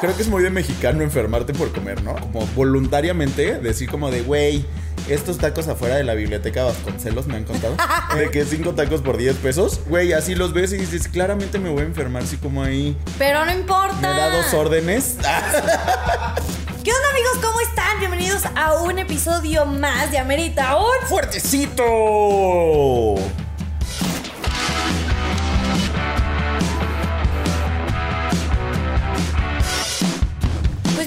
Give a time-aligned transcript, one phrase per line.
[0.00, 2.14] Creo que es muy de mexicano enfermarte por comer, ¿no?
[2.14, 4.64] Como voluntariamente decir como de, güey,
[5.10, 7.76] estos tacos afuera de la biblioteca Vasconcelos me han contado.
[8.16, 9.80] de que cinco tacos por 10 pesos.
[9.88, 12.96] Güey, así los ves y dices, claramente me voy a enfermar si como ahí.
[13.18, 13.94] Pero no importa.
[14.00, 15.16] Me da dos órdenes.
[16.82, 17.38] ¿Qué onda amigos?
[17.42, 17.98] ¿Cómo están?
[17.98, 21.84] Bienvenidos a un episodio más de Amerita un ¡Fuertecito!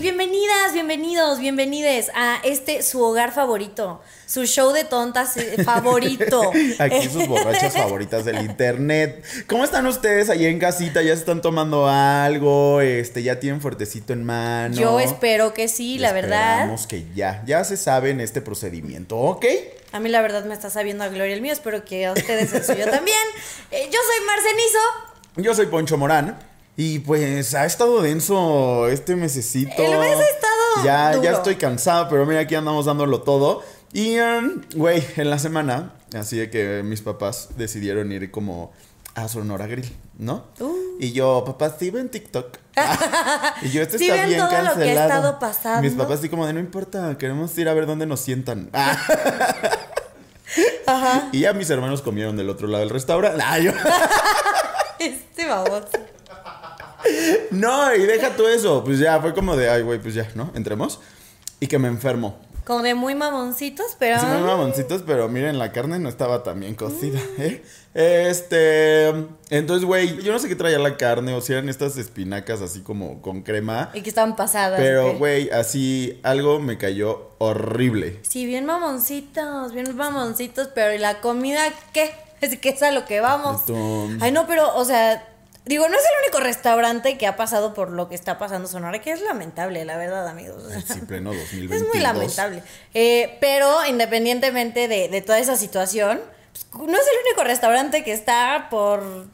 [0.04, 6.52] Bienvenidas, bienvenidos, bienvenides a este su hogar favorito, su show de tontas eh, favorito.
[6.77, 9.24] Aquí sus borrachas favoritas del internet.
[9.48, 11.02] ¿Cómo están ustedes allá en casita?
[11.02, 12.82] ¿Ya se están tomando algo?
[12.82, 14.76] Este, ¿Ya tienen fuertecito en mano?
[14.76, 16.52] Yo espero que sí, la verdad.
[16.52, 19.46] Esperamos que ya, ya se saben este procedimiento, ¿ok?
[19.94, 22.52] A mí la verdad me está sabiendo a gloria el mío, espero que a ustedes
[22.54, 23.18] el suyo también.
[23.72, 24.80] Eh, yo soy Marcenizo.
[25.38, 26.52] Yo soy Poncho Morán.
[26.76, 29.82] Y pues ha estado denso este mesecito.
[29.84, 31.23] El mes ha estado Ya, duro.
[31.23, 33.62] ya estoy cansado, pero mira, aquí andamos dándolo todo.
[33.93, 38.71] Y, um, güey, en la semana, así de que mis papás decidieron ir como
[39.13, 40.46] a Sonora Grill, ¿no?
[40.60, 40.74] Uh.
[40.99, 42.57] Y yo, papá, sí en TikTok.
[43.62, 45.07] y yo, esto Sí está ven bien todo lo que ha cancelado.
[45.07, 45.82] estado pasando.
[45.84, 48.71] Mis papás así como de, no importa, queremos ir a ver dónde nos sientan.
[50.85, 51.29] Ajá.
[51.32, 53.41] y ya mis hermanos comieron del otro lado del restaurante.
[53.46, 53.71] Ah, yo...
[54.99, 55.88] Este baboso.
[57.51, 58.84] No, y deja tú eso.
[58.84, 60.51] Pues ya, fue como de, ay, güey, pues ya, ¿no?
[60.55, 60.99] Entremos.
[61.60, 62.37] Y que me enfermo.
[62.65, 64.19] Como de muy mamoncitos, pero.
[64.19, 67.62] Sí, muy mamoncitos, pero miren, la carne no estaba tan bien cocida, ¿eh?
[67.94, 69.09] Este.
[69.50, 72.79] Entonces, güey, yo no sé qué traía la carne, o si eran estas espinacas así
[72.79, 73.91] como con crema.
[73.94, 74.79] Y que estaban pasadas.
[74.79, 78.19] Pero, güey, así algo me cayó horrible.
[78.22, 82.12] Sí, bien mamoncitos, bien mamoncitos, pero ¿y la comida qué?
[82.44, 83.62] Es que es a lo que vamos.
[84.19, 85.32] Ay, no, pero, o sea,
[85.66, 89.00] digo, no es el único restaurante que ha pasado por lo que está pasando Sonora,
[89.02, 90.64] que es lamentable, la verdad, amigos.
[90.88, 91.72] Sí, pleno 2022.
[91.81, 92.64] Es muy lamentable.
[92.94, 96.22] Eh, pero independientemente de, de toda esa situación,
[96.53, 99.25] pues, no es el único restaurante que está por.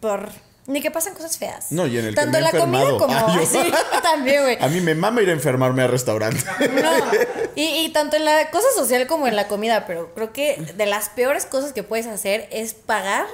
[0.00, 0.28] por.
[0.66, 1.72] ni que pasan cosas feas.
[1.72, 2.98] No, y en el que Tanto me he la comida enfermado.
[2.98, 3.14] como.
[3.14, 4.58] Ah, sí, también, güey.
[4.60, 6.42] A mí me mama ir a enfermarme a restaurante.
[6.82, 6.90] No,
[7.56, 10.86] y, y tanto en la cosa social como en la comida, pero creo que de
[10.86, 13.26] las peores cosas que puedes hacer es pagar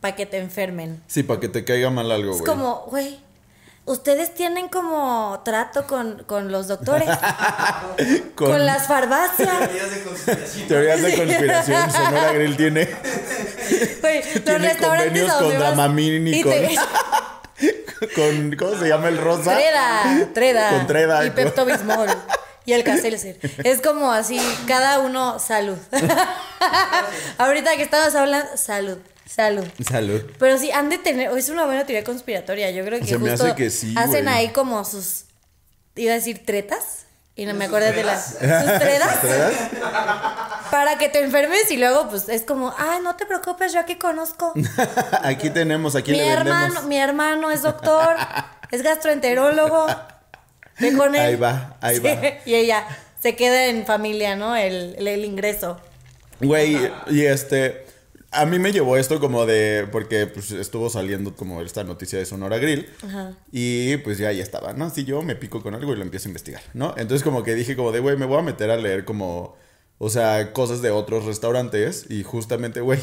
[0.00, 1.02] para que te enfermen.
[1.06, 2.50] Sí, para que te caiga mal algo, Es güey.
[2.50, 3.20] como, güey,
[3.84, 7.08] ustedes tienen como trato con, con los doctores,
[8.34, 9.48] con, las farmacias.
[9.58, 10.68] Teorías de conspiración.
[10.68, 11.90] Teorías de conspiración.
[11.90, 12.88] Sonora Grill tiene.
[14.00, 16.76] Güey, los Tiene restaurantes convenios con Dramamine y con- te-
[18.14, 18.56] con.
[18.56, 19.54] ¿Cómo se llama el rosa?
[19.54, 20.70] Treda, Treda.
[20.70, 21.26] Con Treda.
[21.26, 22.08] Y Pepto Bismol.
[22.66, 23.38] Y el Caselcer.
[23.64, 24.38] Es como así,
[24.68, 25.78] cada uno salud.
[27.38, 28.98] Ahorita que estamos hablando, salud,
[29.34, 29.64] salud.
[29.88, 30.22] Salud.
[30.38, 32.70] Pero sí, han de tener, es una buena teoría conspiratoria.
[32.70, 34.34] Yo creo que Se me justo hace que sí, hacen güey.
[34.34, 35.24] ahí como sus,
[35.96, 37.04] iba a decir tretas.
[37.36, 39.20] Y no me acuerdo de las sus tredas.
[39.22, 39.52] ¿Tredas?
[40.70, 43.94] Para que te enfermes y luego pues es como, ay, no te preocupes, yo aquí
[43.96, 44.52] conozco.
[45.22, 46.84] Aquí tenemos, aquí mi le hermano, vendemos.
[46.86, 48.16] mi hermano es doctor,
[48.70, 49.86] es gastroenterólogo.
[50.80, 51.20] Ve con él.
[51.20, 52.14] Ahí va, ahí Sí, va.
[52.44, 52.84] Y ella
[53.22, 54.56] se queda en familia, ¿no?
[54.56, 55.80] El, el, el ingreso.
[56.40, 57.86] Güey, y este.
[58.32, 59.88] A mí me llevó esto como de.
[59.90, 62.88] Porque pues estuvo saliendo como esta noticia de Sonora Grill.
[63.02, 63.34] Ajá.
[63.50, 64.90] Y pues ya, ya estaba, ¿no?
[64.90, 66.94] Si yo me pico con algo y lo empiezo a investigar, ¿no?
[66.96, 69.56] Entonces como que dije como de, güey, me voy a meter a leer como.
[69.98, 72.06] O sea, cosas de otros restaurantes.
[72.08, 73.00] Y justamente, güey,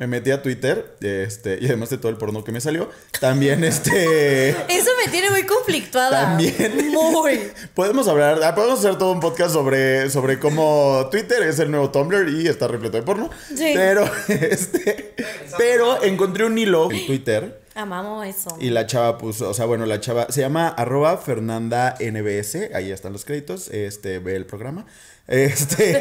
[0.00, 0.96] me metí a Twitter.
[1.02, 2.88] Este, y además de todo el porno que me salió.
[3.20, 4.48] También este.
[4.68, 6.22] Eso me tiene muy conflictuada.
[6.22, 6.88] También.
[6.90, 7.38] Muy.
[7.74, 11.90] Podemos hablar, ah, podemos hacer todo un podcast sobre, sobre cómo Twitter es el nuevo
[11.90, 13.28] Tumblr y está repleto de porno.
[13.54, 13.72] Sí.
[13.74, 15.14] Pero, este,
[15.58, 18.56] pero encontré un hilo en Twitter Amamos eso.
[18.58, 22.90] y la chava puso, o sea, bueno, la chava se llama arroba Fernanda NBS, ahí
[22.90, 24.86] están los créditos, este, ve el programa.
[25.30, 25.98] Este,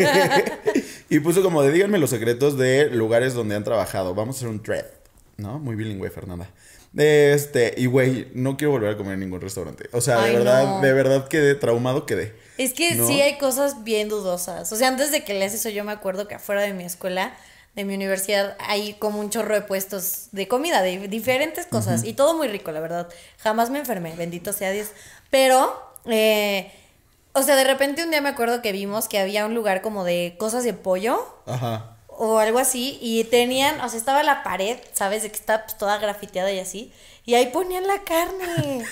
[1.09, 4.13] y puso como de díganme los secretos de lugares donde han trabajado.
[4.13, 4.85] Vamos a hacer un thread,
[5.37, 5.59] ¿no?
[5.59, 6.49] Muy bilingüe, Fernanda.
[6.95, 9.89] Este, y güey, no quiero volver a comer en ningún restaurante.
[9.91, 10.81] O sea, de verdad, no.
[10.81, 12.33] de verdad quedé traumado, quedé.
[12.57, 13.07] Es que ¿No?
[13.07, 14.71] sí hay cosas bien dudosas.
[14.71, 17.35] O sea, antes de que leas eso, yo me acuerdo que afuera de mi escuela,
[17.75, 22.03] de mi universidad, hay como un chorro de puestos de comida, de diferentes cosas.
[22.03, 23.07] Y todo muy rico, la verdad.
[23.37, 24.87] Jamás me enfermé, bendito sea Dios.
[25.29, 26.71] Pero, eh,
[27.39, 30.03] o sea, de repente un día me acuerdo que vimos que había un lugar como
[30.03, 31.97] de cosas de pollo Ajá.
[32.07, 35.23] o algo así y tenían, o sea, estaba la pared, ¿sabes?
[35.23, 36.93] De que está pues, toda grafiteada y así.
[37.25, 38.83] Y ahí ponían la carne.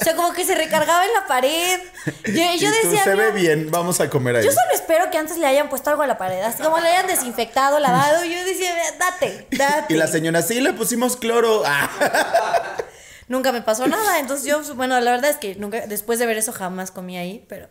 [0.00, 1.80] O sea, como que se recargaba en la pared.
[2.24, 4.44] Yo, yo Y tú, decía, se ve bien, vamos a comer ahí.
[4.44, 6.88] Yo solo espero que antes le hayan puesto algo a la pared, así como le
[6.88, 8.24] hayan desinfectado, lavado.
[8.24, 9.92] Yo decía, date, date.
[9.92, 11.62] Y la señora, sí, le pusimos cloro.
[11.66, 12.76] Ah.
[13.28, 14.20] nunca me pasó nada.
[14.20, 17.44] Entonces yo, bueno, la verdad es que nunca, después de ver eso jamás comí ahí,
[17.48, 17.68] pero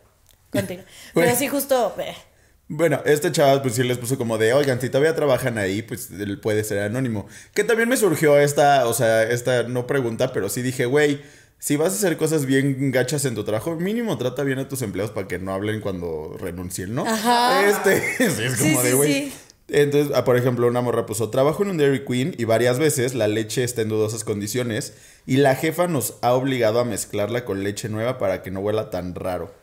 [0.52, 0.86] continúo.
[1.14, 1.36] Pero Bueno.
[1.40, 1.96] sí, justo.
[2.00, 2.16] eh,
[2.68, 6.10] Bueno, este chaval pues sí les puso como de, oigan, si todavía trabajan ahí, pues
[6.12, 7.28] él puede ser anónimo.
[7.54, 11.22] Que también me surgió esta, o sea, esta no pregunta, pero sí dije, güey,
[11.60, 14.82] si vas a hacer cosas bien gachas en tu trabajo, mínimo trata bien a tus
[14.82, 17.06] empleados para que no hablen cuando renuncien, ¿no?
[17.06, 17.68] Ajá.
[17.70, 19.14] Este, sí, es como Sí, de, sí, güey.
[19.14, 19.34] sí.
[19.74, 23.14] Entonces, ah, por ejemplo, una morra puso, trabajo en un Dairy Queen y varias veces
[23.14, 24.94] la leche está en dudosas condiciones
[25.26, 28.90] y la jefa nos ha obligado a mezclarla con leche nueva para que no huela
[28.90, 29.54] tan raro.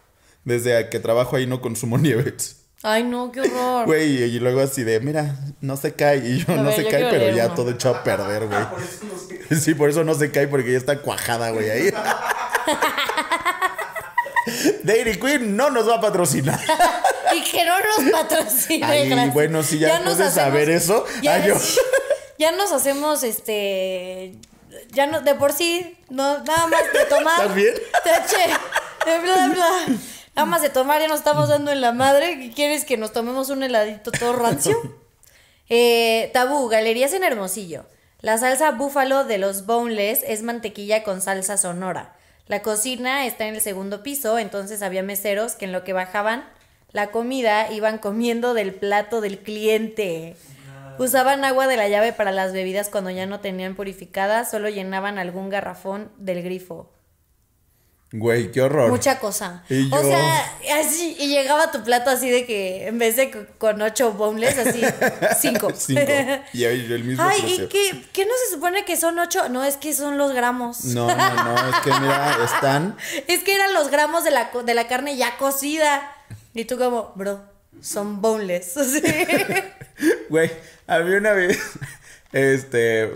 [0.49, 2.56] Desde que trabajo ahí no consumo nieves.
[2.83, 3.87] Ay, no, qué horror.
[3.87, 6.19] Güey, y luego así de, mira, no se cae.
[6.19, 8.47] Y yo, A no ver, se yo cae, pero leer ya todo echado a perder,
[8.47, 8.61] güey.
[8.61, 9.39] No sé.
[9.61, 11.91] Sí, por eso no se cae, porque ya está cuajada, güey, ahí.
[14.83, 16.59] Dairy Queen no nos va a patrocinar.
[17.35, 19.35] Y que no nos patrocine, Ay, gracias.
[19.35, 21.56] bueno, sí, ya después de saber eso, Ya, ay, yo-
[22.39, 24.35] ya nos hacemos, este...
[24.93, 27.41] Ya no, de por sí, no, nada más de tomar.
[27.41, 27.75] ¿Estás bien?
[28.05, 28.47] Teche,
[29.06, 29.87] de bla, bla.
[30.46, 32.38] Más de tomar ya nos estamos dando en la madre.
[32.38, 34.76] ¿Qué ¿Quieres que nos tomemos un heladito todo rancio?
[35.70, 37.85] Eh, tabú, galerías en Hermosillo.
[38.23, 42.17] La salsa búfalo de los boneless es mantequilla con salsa sonora.
[42.46, 46.49] La cocina está en el segundo piso, entonces había meseros que en lo que bajaban
[46.93, 50.37] la comida iban comiendo del plato del cliente.
[50.99, 55.19] Usaban agua de la llave para las bebidas cuando ya no tenían purificadas, solo llenaban
[55.19, 56.90] algún garrafón del grifo.
[58.11, 58.91] Güey, qué horror.
[58.91, 59.63] Mucha cosa.
[59.69, 60.51] Y O sea,
[60.81, 64.57] así, y llegaba tu plato así de que en vez de co- con ocho boneless,
[64.59, 64.81] así,
[65.39, 65.69] cinco.
[65.77, 66.01] Cinco.
[66.55, 67.41] Y ahí el mismo Ay.
[67.47, 69.51] ¿y qué, qué no se supone que son ocho?
[69.51, 70.85] No, es que son los gramos.
[70.87, 72.97] No, no, no, es que mira, están...
[73.29, 76.11] Es que eran los gramos de la, de la carne ya cocida.
[76.55, 77.43] Y tú como, bro,
[77.83, 78.73] son boneless.
[80.31, 80.51] Güey,
[80.87, 81.59] había una vez,
[82.33, 83.13] este,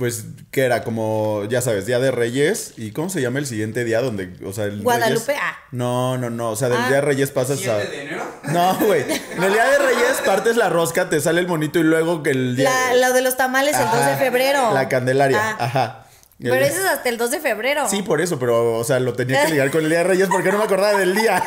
[0.00, 2.72] pues, que era como, ya sabes, Día de Reyes.
[2.76, 5.56] ¿Y cómo se llama el siguiente día donde, o sea, el Guadalupe, Reyes- ah.
[5.70, 6.86] No, no, no, o sea, del Ah.
[6.88, 7.78] Día de Reyes pasas a...
[7.80, 8.24] 7 de enero.
[8.44, 11.82] No, güey, en el Día de Reyes partes la rosca, te sale el monito y
[11.84, 12.70] luego que el día...
[12.90, 14.72] La- lo de los tamales el 2 de febrero.
[14.74, 15.56] La Candelaria, Ah.
[15.60, 16.06] ajá.
[16.42, 17.86] Pero eso es hasta el 2 de febrero.
[17.90, 20.28] Sí, por eso, pero, o sea, lo tenía que ligar con el Día de Reyes
[20.30, 21.42] porque no me acordaba del día.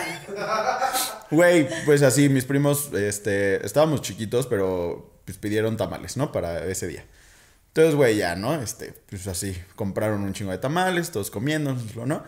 [1.32, 6.32] Güey, pues así, mis primos, este, estábamos chiquitos, pero pues pidieron tamales, ¿no?
[6.32, 7.06] Para ese día.
[7.74, 8.54] Entonces, güey, ya, ¿no?
[8.62, 12.24] Este, pues así, compraron un chingo de tamales, todos comiéndoslo, ¿no?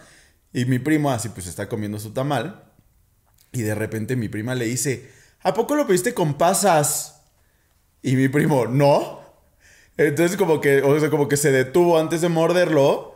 [0.51, 2.63] Y mi primo así, pues está comiendo su tamal.
[3.51, 5.11] Y de repente mi prima le dice,
[5.41, 7.21] ¿a poco lo pediste con pasas?
[8.01, 9.21] Y mi primo, no.
[9.97, 13.15] Entonces como que, o sea, como que se detuvo antes de morderlo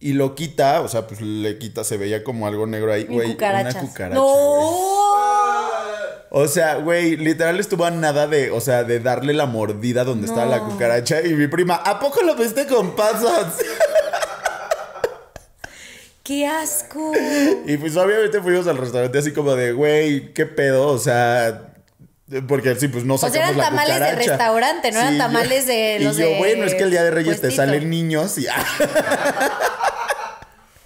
[0.00, 3.28] y lo quita, o sea, pues le quita, se veía como algo negro ahí, güey,
[3.28, 4.08] una cucaracha.
[4.08, 5.01] No.
[6.34, 10.26] O sea, güey, literal estuvo a nada de, o sea, de darle la mordida donde
[10.26, 13.58] estaba la cucaracha y mi prima, ¿a poco lo pediste con pasas?
[16.22, 17.12] ¡Qué asco!
[17.66, 20.86] Y pues obviamente fuimos al restaurante así como de, güey, ¿qué pedo?
[20.86, 21.74] O sea,
[22.48, 25.66] porque sí, pues no sea, sacamos eran la tamales de restaurante, no eran yo- tamales
[25.66, 28.38] de y los yo, de bueno, es que el Día de Reyes te salen niños
[28.38, 28.46] y...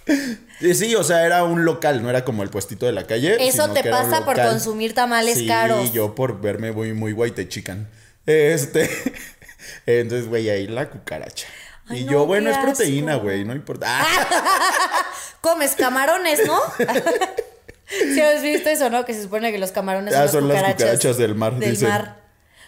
[0.59, 3.35] Y sí, o sea, era un local, no era como el puestito de la calle.
[3.47, 5.93] Eso sino te que pasa por consumir tamales sí, caros.
[5.93, 7.87] yo por verme muy, muy guay chican.
[8.25, 8.89] Este...
[9.85, 11.47] Entonces, güey, ahí la cucaracha.
[11.89, 13.87] Ay, y no, yo, bueno, es proteína, güey, no importa.
[13.89, 15.05] Ah,
[15.41, 16.59] Comes camarones, ¿no?
[17.89, 19.05] Si has visto eso, ¿no?
[19.05, 20.85] Que se supone que los camarones Ah, son, son las las cucarachas.
[20.97, 21.87] cucarachas del mar, Del dicen.
[21.87, 22.17] mar.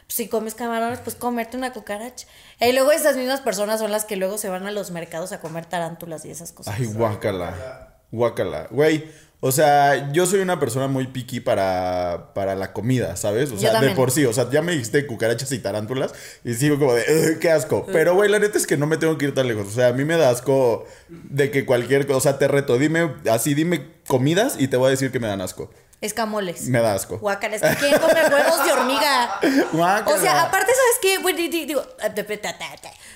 [0.06, 2.26] Pues si comes camarones, pues comerte una cucaracha.
[2.62, 5.42] Y luego esas mismas personas son las que luego se van a los mercados a
[5.42, 6.74] comer tarántulas y esas cosas.
[6.78, 7.89] Ay, guácala.
[8.12, 8.68] Guácala.
[8.72, 9.06] Güey,
[9.42, 13.52] o sea, yo soy una persona muy picky para, para la comida, ¿sabes?
[13.52, 14.26] O Yo sea, de por sí.
[14.26, 16.14] O sea, ya me dijiste cucarachas y tarántulas
[16.44, 17.86] y sigo como de, "Ugh, qué asco.
[17.92, 19.68] Pero, güey, la neta es que no me tengo que ir tan lejos.
[19.68, 22.78] O sea, a mí me da asco de que cualquier cosa, o sea, te reto,
[22.78, 25.72] dime, así dime comidas y te voy a decir que me dan asco.
[26.02, 26.64] Escamoles.
[26.70, 27.18] Me da asco.
[27.18, 29.40] Guácala, es que ¿quién come huevos de hormiga?
[29.74, 30.16] Guácala.
[30.16, 31.18] O sea, aparte, ¿sabes qué?
[31.22, 32.10] Bueno, di- di- digo, ah,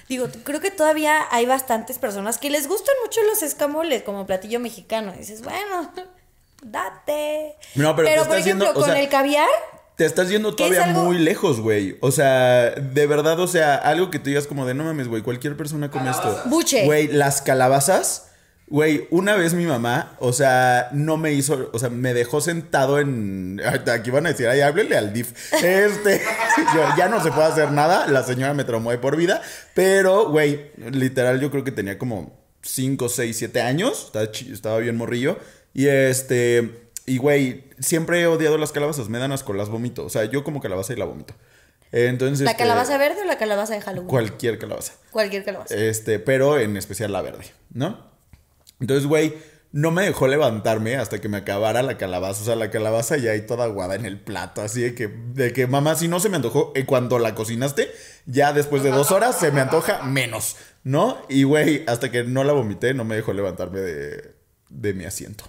[0.09, 4.59] digo, creo que todavía hay bastantes personas que les gustan mucho los escamoles como platillo
[4.59, 5.13] mexicano.
[5.15, 5.91] Y dices, bueno,
[6.61, 7.55] date.
[7.75, 9.47] No, pero por ejemplo, con sea, el caviar,
[9.95, 11.05] Te estás yendo ¿Qué es todavía algo?
[11.05, 11.97] muy lejos, güey.
[12.01, 15.21] O sea, de verdad, o sea, algo que tú digas como de no mames, güey,
[15.21, 16.41] cualquier persona come esto.
[16.45, 16.85] Buche.
[16.85, 18.29] Güey, las calabazas.
[18.73, 22.97] Güey, una vez mi mamá, o sea, no me hizo, o sea, me dejó sentado
[22.97, 23.61] en.
[23.85, 25.53] Aquí van a decir, ay, háblele al DIF.
[25.53, 26.19] Este,
[26.97, 28.07] ya no se puede hacer nada.
[28.07, 29.43] La señora me traumó de por vida.
[29.75, 34.11] Pero, güey, literal, yo creo que tenía como 5, 6, 7 años.
[34.51, 35.37] Estaba, bien morrillo.
[35.75, 36.89] Y este.
[37.05, 39.07] Y, güey, siempre he odiado las calabazas.
[39.07, 40.03] Me dan asco, las vomito.
[40.03, 41.35] O sea, yo como calabaza y la vomito.
[41.91, 44.09] Entonces, ¿La este, calabaza verde o la calabaza de Halloween?
[44.09, 44.93] Cualquier calabaza.
[45.11, 45.75] Cualquier calabaza.
[45.75, 48.12] Este, pero en especial la verde, ¿no?
[48.83, 49.33] Entonces, güey,
[49.71, 52.41] no me dejó levantarme hasta que me acabara la calabaza.
[52.41, 54.61] O sea, la calabaza ya ahí toda aguada en el plato.
[54.61, 57.89] Así de que, de que mamá, si no se me antojó eh, cuando la cocinaste,
[58.25, 61.17] ya después de dos horas se me antoja menos, ¿no?
[61.29, 64.35] Y, güey, hasta que no la vomité, no me dejó levantarme de,
[64.67, 65.45] de mi asiento.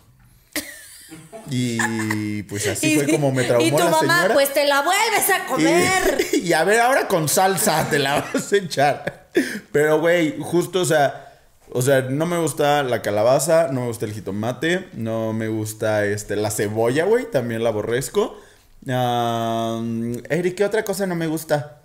[1.51, 4.35] Y pues así fue como me traumó Y tu la mamá, señora.
[4.35, 6.29] pues te la vuelves a comer.
[6.35, 9.29] Y, y a ver, ahora con salsa te la vas a echar.
[9.73, 11.34] Pero, güey, justo, o sea,
[11.75, 16.07] o sea, no me gusta la calabaza, no me gusta el jitomate, no me gusta
[16.07, 18.39] este, la cebolla, güey, también la aborrezco.
[18.89, 19.83] Ah,
[20.31, 21.81] Eric, ¿qué otra cosa no me gusta?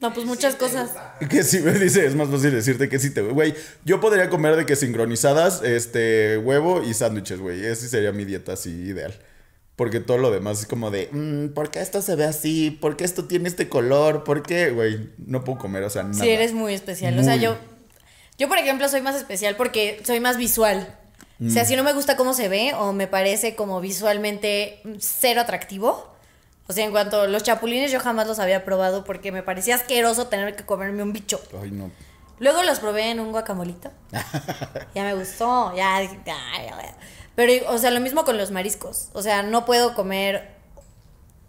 [0.00, 0.90] No, pues muchas cosas.
[1.28, 3.54] Que sí me dice, es más fácil decirte que sí te, güey.
[3.84, 7.64] Yo podría comer de que sincronizadas, este, huevo y sándwiches, güey.
[7.64, 9.14] Esa sería mi dieta así ideal.
[9.74, 12.70] Porque todo lo demás es como de, "Mm, ¿por qué esto se ve así?
[12.80, 14.22] ¿Por qué esto tiene este color?
[14.22, 14.70] ¿Por qué?
[14.70, 16.22] Güey, no puedo comer, o sea, nada.
[16.22, 17.18] Sí, eres muy especial.
[17.18, 17.56] O sea, yo,
[18.38, 20.96] yo, por ejemplo, soy más especial porque soy más visual.
[21.40, 21.50] O Mm.
[21.50, 25.40] sea, si no me gusta cómo se ve o me parece como visualmente mm, cero
[25.40, 26.08] atractivo.
[26.68, 29.74] O sea, en cuanto a los chapulines, yo jamás los había probado porque me parecía
[29.74, 31.40] asqueroso tener que comerme un bicho.
[31.60, 31.90] Ay, no.
[32.38, 33.90] Luego los probé en un guacamolito.
[34.94, 36.90] ya me gustó, ya dije, "Ay, ay".
[37.34, 39.08] Pero, o sea, lo mismo con los mariscos.
[39.12, 40.50] O sea, no puedo comer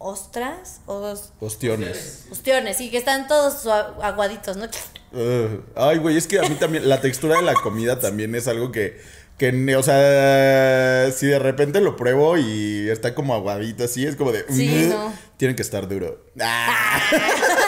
[0.03, 2.25] ostras o Ostiones.
[2.31, 4.65] ostiones, sí, que están todos aguaditos, ¿no?
[5.13, 5.63] Ugh.
[5.75, 8.71] ay, güey, es que a mí también, la textura de la comida también es algo
[8.71, 8.99] que,
[9.37, 14.31] que, o sea, si de repente lo pruebo y está como aguadito así, es como
[14.31, 15.13] de, Sí, no.
[15.37, 16.25] tiene que estar duro.
[16.39, 16.99] Ah.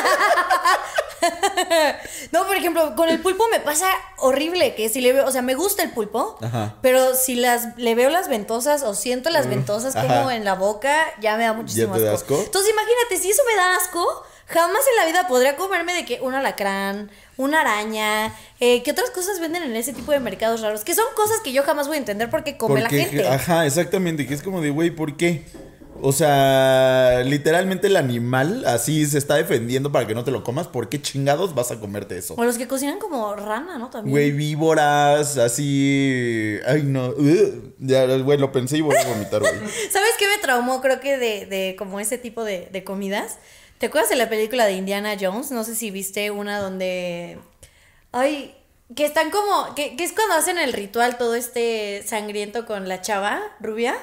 [2.32, 5.42] No, por ejemplo, con el pulpo me pasa horrible, que si le veo, o sea,
[5.42, 6.76] me gusta el pulpo, Ajá.
[6.82, 10.08] pero si las le veo las ventosas o siento las ventosas ajá.
[10.08, 12.36] como en la boca, ya me da muchísimo ¿Ya te asco.
[12.36, 12.44] asco?
[12.46, 14.06] Entonces, imagínate, si eso me da asco,
[14.48, 19.10] jamás en la vida podría comerme de que un alacrán, una araña, eh, ¿qué otras
[19.12, 20.84] cosas venden en ese tipo de mercados raros?
[20.84, 23.28] Que son cosas que yo jamás voy a entender porque come la gente.
[23.28, 25.46] Ajá, exactamente, que es como de, güey, ¿por qué?
[26.02, 30.68] O sea, literalmente el animal así se está defendiendo para que no te lo comas.
[30.68, 32.36] ¿Por qué chingados vas a comerte eso?
[32.36, 33.90] O los que cocinan como rana, ¿no?
[33.90, 34.12] También.
[34.12, 36.60] Güey, víboras, así.
[36.68, 37.08] Ay, no.
[37.08, 37.74] Ugh.
[37.80, 39.54] Ya, güey, lo pensé y voy a vomitar, güey.
[39.92, 40.82] ¿Sabes qué me traumó?
[40.82, 43.38] Creo que de, de como ese tipo de, de comidas.
[43.78, 45.52] ¿Te acuerdas de la película de Indiana Jones?
[45.52, 47.40] No sé si viste una donde.
[48.12, 48.56] Ay,
[48.96, 49.76] que están como.
[49.76, 53.96] Que, que es cuando hacen el ritual todo este sangriento con la chava rubia.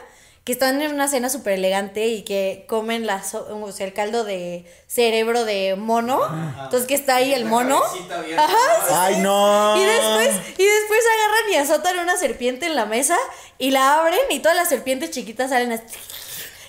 [0.45, 3.93] Que están en una cena súper elegante y que comen la, so- o sea, el
[3.93, 6.21] caldo de cerebro de mono.
[6.65, 7.81] Entonces que está ahí el mono.
[7.81, 8.57] Ajá,
[8.89, 9.21] sí, Ay, sí.
[9.21, 9.77] no.
[9.81, 13.17] Y después, y después agarran y azotan una serpiente en la mesa
[13.59, 15.85] y la abren y todas las serpientes chiquitas salen así.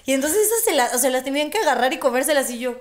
[0.06, 2.76] Y entonces esas se las, o sea, las tenían que agarrar y comérselas y yo.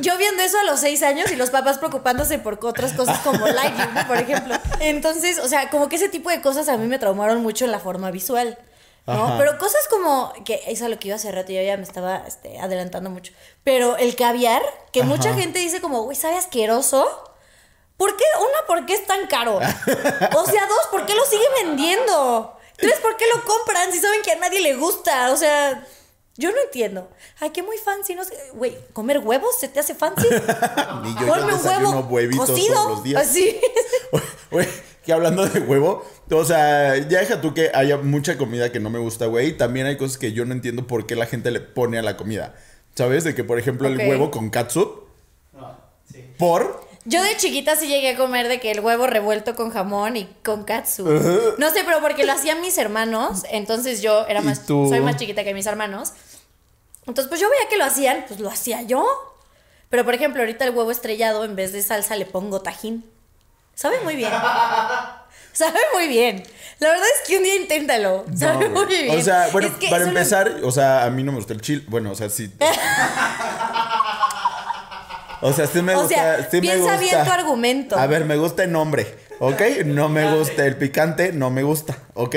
[0.00, 3.46] Yo viendo eso a los seis años y los papás preocupándose por otras cosas como
[3.46, 4.56] Lightning, por ejemplo.
[4.80, 7.70] Entonces, o sea, como que ese tipo de cosas a mí me traumaron mucho en
[7.70, 8.58] la forma visual.
[9.06, 9.24] ¿No?
[9.24, 9.38] Ajá.
[9.38, 12.24] Pero cosas como, que es a lo que iba hace rato, yo ya me estaba
[12.26, 13.32] este, adelantando mucho.
[13.62, 17.06] Pero el caviar, que mucha gente dice como, güey, ¿sabe asqueroso?
[17.96, 18.24] ¿Por qué?
[18.38, 19.56] Una, ¿por qué es tan caro?
[19.56, 22.56] O sea, dos, ¿por qué lo sigue vendiendo?
[22.76, 25.32] Tres, ¿por qué lo compran si saben que a nadie le gusta?
[25.32, 25.86] O sea,
[26.36, 27.08] yo no entiendo.
[27.38, 28.36] Ay, qué muy fancy, no sé.
[28.54, 30.26] Güey, ¿comer huevos se te hace fancy?
[31.02, 32.74] Ni yo, yo Ponme un huevo cocido.
[32.74, 33.22] todos los días.
[33.22, 33.60] Así.
[34.50, 34.68] Güey,
[35.04, 38.90] que hablando de huevo, o sea, ya deja tú que haya mucha comida que no
[38.90, 39.56] me gusta, güey.
[39.56, 42.16] También hay cosas que yo no entiendo por qué la gente le pone a la
[42.16, 42.54] comida.
[42.94, 43.24] ¿Sabes?
[43.24, 45.04] De que, por ejemplo, el huevo con catsup,
[45.52, 45.76] No,
[46.10, 46.24] sí.
[46.38, 46.84] por...
[47.06, 50.24] Yo de chiquita sí llegué a comer de que el huevo revuelto con jamón y
[50.42, 51.04] con katsu.
[51.58, 54.86] No sé, pero porque lo hacían mis hermanos, entonces yo era ¿Y más tú?
[54.88, 56.12] soy más chiquita que mis hermanos.
[57.06, 59.06] Entonces, pues yo veía que lo hacían, pues lo hacía yo.
[59.90, 63.04] Pero por ejemplo, ahorita el huevo estrellado en vez de salsa le pongo tajín.
[63.74, 64.32] Sabe muy bien.
[65.64, 66.42] Sabe muy bien.
[66.80, 68.24] La verdad es que un día inténtalo.
[68.36, 69.16] Sabe muy bien.
[69.18, 71.60] O sea, bueno, Es que para empezar, o sea, a mí no me gusta el
[71.60, 71.84] chile.
[71.88, 72.52] Bueno, o sea, sí.
[75.40, 76.14] O sea, sí me O gusta.
[76.14, 76.98] sea, sí me piensa gusta.
[77.00, 77.98] bien tu argumento.
[77.98, 79.60] A ver, me gusta el nombre, ¿ok?
[79.84, 82.36] No me gusta el picante, no me gusta, ¿ok?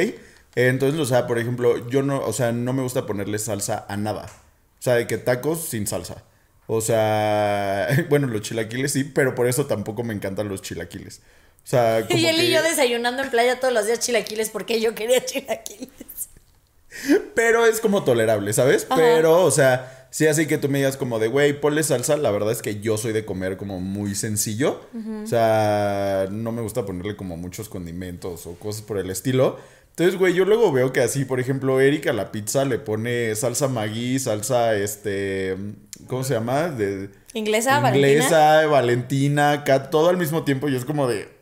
[0.55, 3.95] Entonces, o sea, por ejemplo, yo no, o sea, no me gusta ponerle salsa a
[3.95, 4.23] nada.
[4.25, 6.23] O sea, de que tacos sin salsa.
[6.65, 11.21] O sea, bueno, los chilaquiles sí, pero por eso tampoco me encantan los chilaquiles.
[11.67, 14.79] O sea, como Y él y yo desayunando en playa todos los días chilaquiles porque
[14.79, 15.89] yo quería chilaquiles.
[17.35, 18.87] Pero es como tolerable, ¿sabes?
[18.89, 18.95] Ajá.
[18.95, 22.15] Pero, o sea, sí así que tú me digas como de, güey, ponle salsa.
[22.15, 24.81] La verdad es que yo soy de comer como muy sencillo.
[25.23, 29.59] O sea, no me gusta ponerle como muchos condimentos o cosas por el estilo.
[29.89, 33.67] Entonces, güey, yo luego veo que así, por ejemplo, Erika la pizza le pone salsa
[33.67, 35.57] Maggi, salsa, este,
[36.05, 36.69] ¿cómo se llama?
[36.69, 41.36] De, Inglesa, inglesa, Valentina, acá, todo al mismo tiempo y es como de...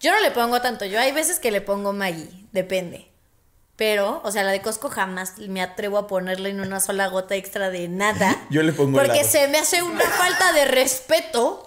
[0.00, 3.10] Yo no le pongo tanto, yo hay veces que le pongo Maggi, depende.
[3.76, 7.34] Pero, o sea, la de Costco jamás me atrevo a ponerle en una sola gota
[7.34, 8.36] extra de nada.
[8.50, 9.28] Yo le pongo Porque helado.
[9.30, 11.66] se me hace una falta de respeto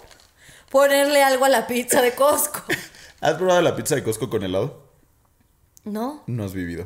[0.70, 2.62] ponerle algo a la pizza de Costco.
[3.20, 4.84] ¿Has probado la pizza de Costco con helado?
[5.84, 6.22] ¿No?
[6.26, 6.84] No has vivido.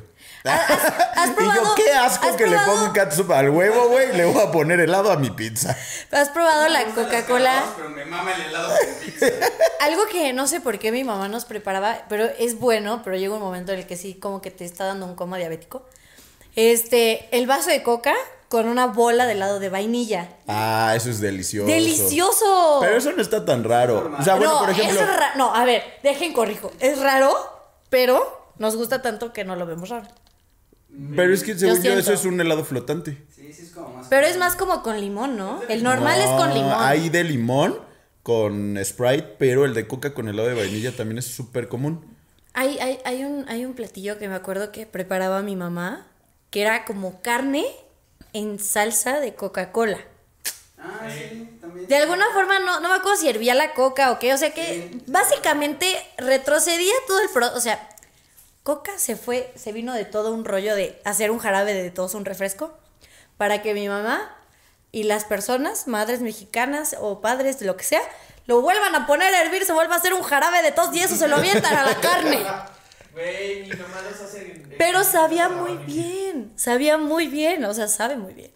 [0.48, 4.16] ¿Has, has Y probado, yo, qué asco que le probado- pongo catsup al huevo, güey.
[4.16, 5.76] Le voy a poner helado a mi pizza.
[6.10, 7.64] ¿Has probado la Coca-Cola?
[7.76, 9.26] Pero me mama el helado con pizza.
[9.80, 13.34] Algo que no sé por qué mi mamá nos preparaba, pero es bueno, pero llega
[13.34, 15.86] un momento en el que sí, como que te está dando un coma diabético.
[16.56, 18.14] Este, el vaso de coca
[18.48, 20.30] con una bola de helado de vainilla.
[20.48, 21.66] Ah, eso es delicioso.
[21.68, 22.78] ¡Delicioso!
[22.80, 24.10] Pero eso no está tan raro.
[24.18, 25.00] O sea, bueno, no, por ejemplo.
[25.00, 26.72] eso es no, a ver, dejen corrijo.
[26.80, 27.32] Es raro,
[27.90, 30.08] pero nos gusta tanto que no lo vemos raro.
[31.16, 33.24] Pero es que según yo, eso es un helado flotante.
[33.34, 34.06] Sí, sí, es como más.
[34.08, 35.60] Pero es más como con limón, ¿no?
[35.68, 36.74] El normal es con limón.
[36.76, 37.78] Hay de limón
[38.22, 42.04] con Sprite, pero el de coca con helado de vainilla también es súper común.
[42.52, 46.06] Hay, hay, hay, un, hay un platillo que me acuerdo que preparaba mi mamá,
[46.50, 47.64] que era como carne
[48.32, 49.98] en salsa de Coca-Cola.
[50.78, 51.86] Ah, sí, también.
[51.86, 54.52] De alguna forma, no, no me acuerdo si hervía la coca o qué, o sea
[54.52, 55.86] que básicamente
[56.18, 57.88] retrocedía todo el proceso, o sea,
[58.68, 62.12] coca se fue, se vino de todo un rollo de hacer un jarabe de todos
[62.12, 62.76] un refresco,
[63.38, 64.30] para que mi mamá
[64.92, 68.02] y las personas, madres mexicanas o padres, lo que sea,
[68.44, 71.00] lo vuelvan a poner a hervir, se vuelva a hacer un jarabe de tos y
[71.00, 72.40] eso se lo avientan a la carne.
[73.14, 74.62] Güey, mi mamá los hace.
[74.76, 78.52] Pero sabía muy bien, sabía muy bien, o sea, sabe muy bien.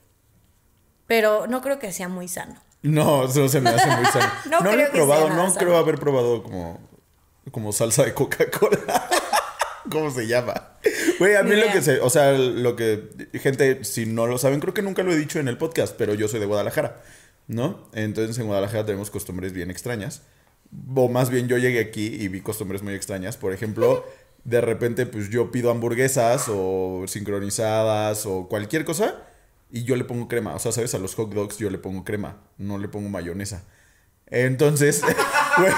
[1.07, 2.63] Pero no creo que sea muy sano.
[2.83, 4.31] No, eso se me hace muy sano.
[4.45, 5.59] No no lo creo he que sea probado, nada no sano.
[5.59, 6.79] creo haber probado como,
[7.51, 9.09] como salsa de Coca-Cola.
[9.91, 10.55] ¿Cómo se llama?
[11.19, 14.61] Güey, a mí lo que se, o sea, lo que, gente, si no lo saben,
[14.61, 17.03] creo que nunca lo he dicho en el podcast, pero yo soy de Guadalajara,
[17.49, 17.89] ¿no?
[17.93, 20.23] Entonces en Guadalajara tenemos costumbres bien extrañas.
[20.95, 23.37] O más bien yo llegué aquí y vi costumbres muy extrañas.
[23.37, 24.07] Por ejemplo,
[24.45, 29.17] de repente pues yo pido hamburguesas o sincronizadas o cualquier cosa
[29.71, 30.55] y yo le pongo crema.
[30.55, 30.95] O sea, ¿sabes?
[30.95, 33.65] A los hot dogs yo le pongo crema, no le pongo mayonesa.
[34.27, 35.03] Entonces,
[35.59, 35.73] güey,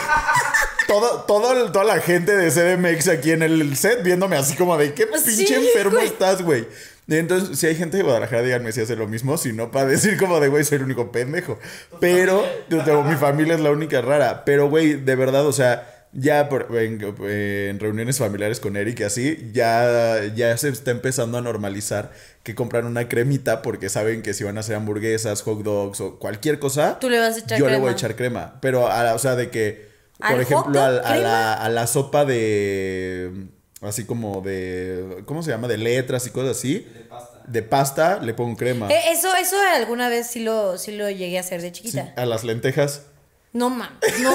[0.87, 4.92] todo, todo, toda la gente de CDMX aquí en el set viéndome así como de
[4.94, 6.07] qué Sí, pinche enfermo güey.
[6.07, 6.66] estás, güey.
[7.07, 10.16] Entonces, si hay gente de Guadalajara, díganme si hace lo mismo, si no, para decir
[10.18, 11.59] como de, güey, soy el único pendejo.
[12.01, 14.44] Pero, tengo- mi familia es la única rara.
[14.47, 19.03] Pero, güey, de verdad, o sea, ya por- en, en reuniones familiares con Eric y
[19.03, 24.33] así, ya, ya se está empezando a normalizar que compran una cremita porque saben que
[24.33, 27.59] si van a hacer hamburguesas, hot dogs o cualquier cosa, Tú le vas a echar
[27.59, 28.59] yo le voy a ejemplo, crema.
[28.62, 29.94] Pero, a o sea, de que, ¿Al
[30.31, 33.49] por ejemplo, a, la, a la sopa de.
[33.83, 35.23] Así como de.
[35.27, 35.69] ¿Cómo se llama?
[35.69, 36.79] De letras y cosas así.
[36.81, 37.41] De pasta.
[37.47, 38.89] De pasta le pongo crema.
[38.91, 42.15] Eh, eso, eso alguna vez sí lo, sí lo llegué a hacer de Sí, chiquita.
[42.17, 43.03] a las lentejas.
[43.53, 44.33] No mames, no.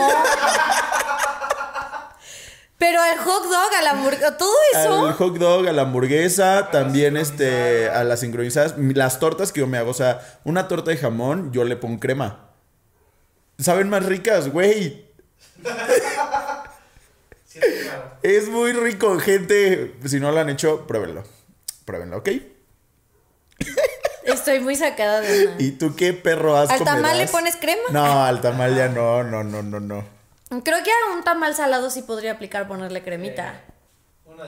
[2.77, 5.07] Pero al hot dog, a la hamburguesa, todo eso.
[5.07, 8.75] Al hot dog, a la hamburguesa, también este, a las sincronizadas.
[8.77, 11.99] Las tortas que yo me hago, o sea, una torta de jamón, yo le pongo
[11.99, 12.51] crema.
[13.57, 15.08] Saben más ricas, güey.
[17.45, 17.59] Sí,
[18.21, 19.95] es muy rico, gente.
[20.05, 21.23] Si no lo han hecho, pruébenlo.
[21.85, 22.29] Pruébenlo, ¿ok?
[24.23, 25.55] Estoy muy sacada de una.
[25.57, 27.81] ¿Y tú qué perro has ¿Al tamal le pones crema?
[27.91, 30.05] No, al tamal ya no, no, no, no, no.
[30.63, 33.61] Creo que a un tamal salado sí podría aplicar ponerle cremita.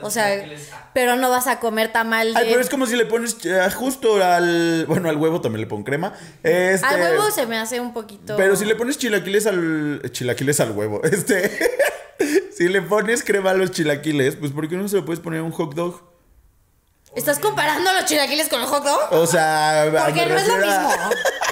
[0.00, 0.26] O sea,
[0.72, 2.40] ah, pero no vas a comer tamal de...
[2.40, 4.86] Ay, pero es como si le pones eh, justo al.
[4.86, 6.14] Bueno, al huevo también le pongo crema.
[6.42, 8.36] Este, Al huevo se me hace un poquito...
[8.36, 10.02] Pero si le pones chilaquiles al.
[10.10, 11.02] Chilaquiles al huevo.
[11.12, 11.50] Este.
[12.56, 15.40] si le pones crema a los chilaquiles, pues ¿por qué no se lo puedes poner
[15.40, 16.00] a un hot dog?
[17.14, 19.00] ¿Estás comparando los chilaquiles con el hot dog?
[19.10, 19.90] O sea.
[20.06, 20.90] Porque no es lo mismo.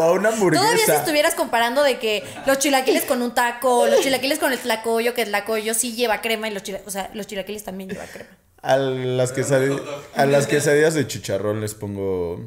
[0.00, 0.62] O a una hamburguesa.
[0.64, 4.58] Todavía si estuvieras comparando de que los chilaquiles con un taco, los chilaquiles con el
[4.58, 7.90] tlacoyo, que el tlacoyo sí lleva crema y los chilaquiles, o sea, los chilaquiles también
[7.90, 8.30] llevan crema.
[8.62, 9.80] A las, quesadi-
[10.14, 12.40] a las quesadillas de chicharrón les pongo.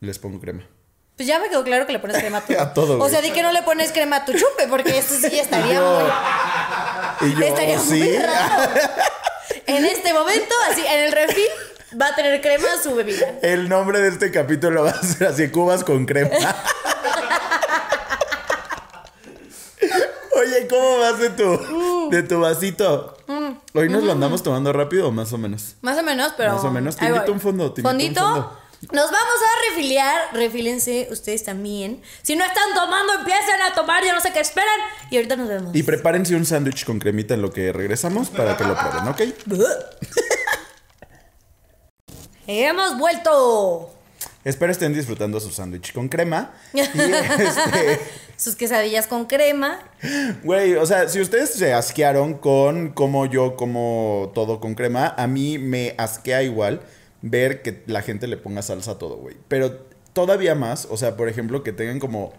[0.00, 0.64] Les pongo crema.
[1.16, 2.60] Pues ya me quedó claro que le pones crema a todo.
[2.60, 5.14] A todo, O sea, di que no le pones crema a tu chupe, porque eso
[5.14, 6.08] sí estaría Yo-
[7.20, 7.28] muy...
[7.28, 8.16] Y yo, Estaría muy sí.
[8.18, 8.70] raro.
[9.66, 11.44] En este momento, así, en el refil,
[12.00, 13.38] va a tener crema su bebida.
[13.42, 16.30] El nombre de este capítulo va a ser así: Cubas con crema.
[20.34, 23.16] Oye, ¿cómo vas de tu, de tu vasito?
[23.74, 25.76] Hoy nos lo andamos tomando rápido más o menos.
[25.82, 26.54] Más o menos, pero...
[26.54, 26.96] Más o menos.
[26.96, 27.72] Te invito un fondo.
[27.72, 28.58] Te un Fondito, fondo.
[28.92, 32.00] Nos vamos a refiliar, refílense ustedes también.
[32.22, 34.78] Si no están tomando, empiecen a tomar, yo no sé qué esperan.
[35.10, 35.74] Y ahorita nos vemos.
[35.74, 39.20] Y prepárense un sándwich con cremita en lo que regresamos para que lo prueben, ¿ok?
[42.50, 43.90] Hemos vuelto.
[44.42, 46.54] Espero estén disfrutando su sándwich con crema.
[46.72, 48.00] Y este,
[48.38, 49.80] Sus quesadillas con crema.
[50.42, 55.26] güey, o sea, si ustedes se asquearon con cómo yo como todo con crema, a
[55.26, 56.80] mí me asquea igual
[57.20, 59.36] ver que la gente le ponga salsa a todo, güey.
[59.48, 59.84] Pero
[60.14, 62.32] todavía más, o sea, por ejemplo, que tengan como,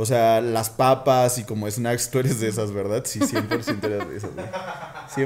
[0.00, 3.02] o sea, las papas y como snacks, tú eres de esas, ¿verdad?
[3.06, 4.46] Sí, 100% eres de esas, güey.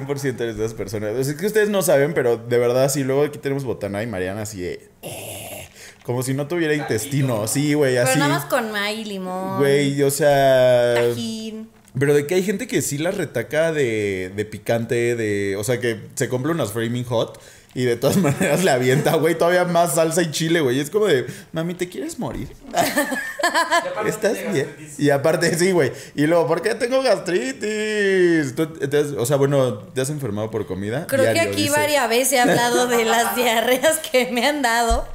[0.07, 1.11] 100% eres de esas personas.
[1.13, 4.03] O sea, es que ustedes no saben, pero de verdad, sí, luego aquí tenemos Botana
[4.03, 4.89] y Mariana así de...
[5.03, 5.69] eh,
[6.05, 8.19] Como si no tuviera intestino, sí, güey, Pero así.
[8.19, 9.59] nada más con maíz y limón.
[9.59, 10.95] Güey, o sea...
[10.95, 11.69] Tajín.
[11.97, 15.55] Pero de que hay gente que sí la retaca de, de picante, de.
[15.57, 17.41] O sea, que se compra unas Framing Hot
[17.75, 20.81] y de todas maneras le avienta, güey, todavía más salsa y chile, güey.
[20.81, 22.49] Es como de, mami, ¿te quieres morir?
[24.07, 24.53] ¿Estás bien?
[24.55, 24.99] gastritis.
[25.01, 25.93] Y aparte, sí, güey.
[26.15, 28.55] Y luego, ¿por qué tengo gastritis?
[28.55, 31.07] ¿Tú te has- o sea, bueno, ¿te has enfermado por comida?
[31.07, 31.71] Creo que aquí dice.
[31.77, 35.07] varias veces he hablado de las diarreas que me han dado.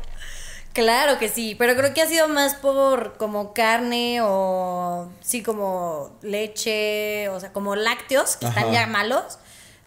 [0.73, 6.11] Claro que sí, pero creo que ha sido más por como carne o sí como
[6.21, 9.39] leche, o sea, como lácteos que están ya malos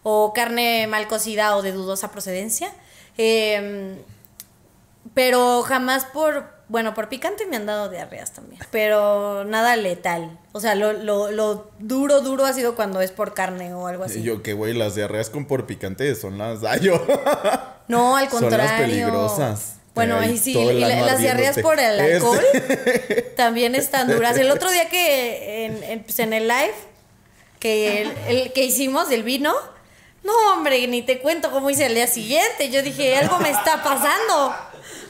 [0.03, 2.71] o carne mal cocida o de dudosa procedencia.
[3.17, 3.97] Em,
[5.13, 10.39] pero jamás por, bueno, por picante me han dado diarreas también, pero nada letal.
[10.53, 14.03] O sea, lo, lo, lo duro, duro ha sido cuando es por carne o algo
[14.05, 14.19] así.
[14.19, 16.61] Y Yo, que güey, las diarreas con por picante son las.
[16.81, 17.01] Yo.
[17.89, 18.65] No, al Son contrario.
[18.71, 19.75] las peligrosas.
[19.93, 22.39] Bueno, Ahí y sí, y la- las diarreas por el Este- alcohol
[23.35, 24.37] también están duras.
[24.37, 26.73] El otro día que en, en- pues, en el live
[27.59, 29.53] que, el, el que hicimos del vino,
[30.23, 32.69] no, hombre, ni te cuento cómo hice el día siguiente.
[32.69, 34.55] Yo dije, algo me está pasando.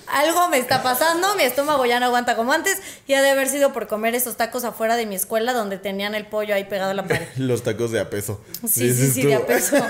[0.07, 3.47] Algo me está pasando, mi estómago ya no aguanta como antes y ha de haber
[3.47, 6.91] sido por comer esos tacos afuera de mi escuela donde tenían el pollo ahí pegado
[6.91, 7.27] a la pared.
[7.37, 8.41] Los tacos de a peso.
[8.67, 9.27] Sí, sí, sí, tú.
[9.29, 9.77] de a peso.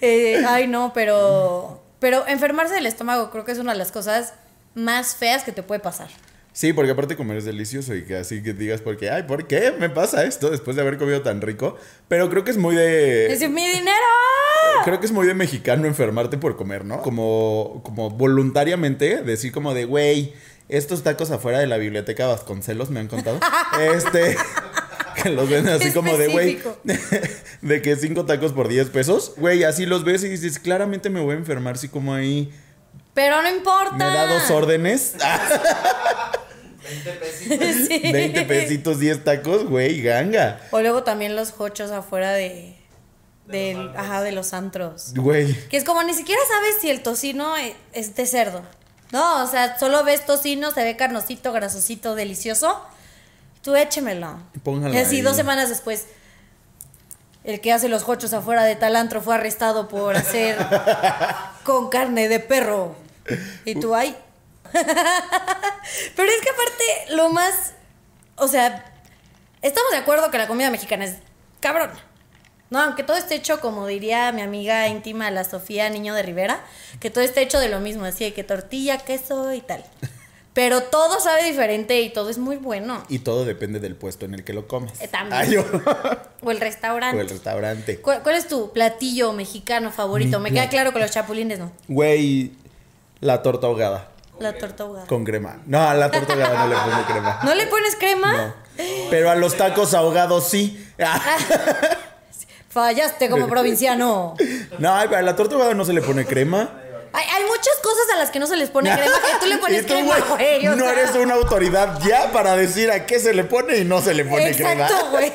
[0.00, 1.82] Eh, ay, no, pero.
[1.98, 4.34] Pero enfermarse del estómago creo que es una de las cosas
[4.74, 6.08] más feas que te puede pasar.
[6.58, 9.72] Sí, porque aparte comer es delicioso y que así que digas porque, ay, ¿por qué
[9.78, 11.76] me pasa esto después de haber comido tan rico?
[12.08, 13.32] Pero creo que es muy de...
[13.32, 13.94] ¡Es mi dinero!
[14.82, 17.00] Creo que es muy de mexicano enfermarte por comer, ¿no?
[17.02, 20.34] Como, como voluntariamente decir como de, güey,
[20.68, 23.38] estos tacos afuera de la biblioteca Vasconcelos me han contado.
[23.94, 24.36] este...
[25.22, 26.58] Que los venden así como de, güey,
[27.62, 29.34] de que cinco tacos por 10 pesos.
[29.36, 32.52] Güey, así los ves y dices, claramente me voy a enfermar si como ahí
[33.14, 33.92] Pero no importa.
[33.92, 35.14] me da dos órdenes.
[36.88, 37.58] 20 pesitos.
[37.88, 38.12] Sí.
[38.12, 40.60] 20 pesitos, 10 tacos, güey, ganga.
[40.70, 42.74] O luego también los hochos afuera de.
[43.46, 45.14] Del, ajá, de los antros.
[45.14, 45.54] Güey.
[45.68, 48.62] Que es como ni siquiera sabes si el tocino e- es de cerdo.
[49.10, 52.78] No, o sea, solo ves tocino, se ve carnosito, grasosito, delicioso.
[53.62, 54.38] Tú échemelo.
[54.62, 55.22] Póngalo Y así ahí.
[55.22, 56.08] dos semanas después,
[57.42, 60.58] el que hace los hochos afuera de tal antro fue arrestado por hacer
[61.64, 62.96] con carne de perro.
[63.64, 64.14] Y tú, ay.
[66.16, 67.72] Pero es que aparte, lo más.
[68.36, 68.84] O sea,
[69.62, 71.16] estamos de acuerdo que la comida mexicana es
[71.60, 71.94] cabrona.
[72.70, 76.60] No, aunque todo esté hecho, como diría mi amiga íntima, la Sofía Niño de Rivera,
[77.00, 79.84] que todo esté hecho de lo mismo, así de que tortilla, queso y tal.
[80.52, 83.04] Pero todo sabe diferente y todo es muy bueno.
[83.08, 85.00] Y todo depende del puesto en el que lo comes.
[85.00, 85.40] Eh, también.
[85.40, 85.56] Ay.
[86.42, 87.16] O el restaurante.
[87.16, 88.00] o el restaurante.
[88.00, 90.38] ¿Cuál, cuál es tu platillo mexicano favorito?
[90.38, 91.72] Mi Me queda claro que los chapulines no.
[91.88, 92.52] Güey,
[93.20, 94.08] la torta ahogada.
[94.40, 95.06] La torta ahogada.
[95.06, 95.58] Con crema.
[95.66, 97.40] No, a la torta ahogada no le pongo crema.
[97.44, 98.32] ¿No le pones crema?
[98.32, 98.54] No.
[99.10, 100.86] Pero a los tacos ahogados sí.
[102.70, 104.36] Fallaste como provinciano.
[104.78, 106.70] No, a la torta ahogada no se le pone crema.
[107.12, 109.56] Hay, hay muchas cosas a las que no se les pone crema que tú le
[109.58, 110.62] pones tú, crema, güey.
[110.64, 110.92] No sea.
[110.92, 114.24] eres una autoridad ya para decir a qué se le pone y no se le
[114.26, 114.72] pone crema.
[114.86, 115.32] Exacto, güey.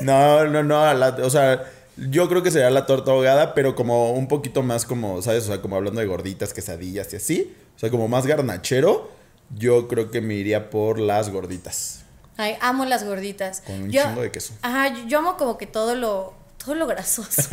[0.00, 0.94] No, no, no.
[0.94, 1.62] la- o sea,
[1.96, 5.44] yo creo que sería la torta ahogada, pero como un poquito más como, ¿sabes?
[5.44, 7.54] O sea, como hablando de gorditas, quesadillas y así.
[7.76, 9.12] O sea, como más garnachero.
[9.56, 12.00] Yo creo que me iría por las gorditas.
[12.36, 13.60] Ay, amo las gorditas.
[13.60, 14.54] Con un chingo de queso.
[14.62, 16.32] Ajá, yo, yo amo como que todo lo,
[16.64, 17.42] todo lo grasoso.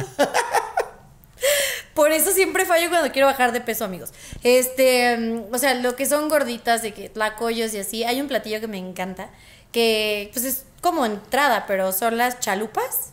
[1.94, 4.12] Por eso siempre fallo cuando quiero bajar de peso, amigos.
[4.44, 8.04] Este, mm, o sea, lo que son gorditas de que tlacoyos y así.
[8.04, 9.30] Hay un platillo que me encanta,
[9.72, 13.10] que pues es como entrada, pero son las chalupas.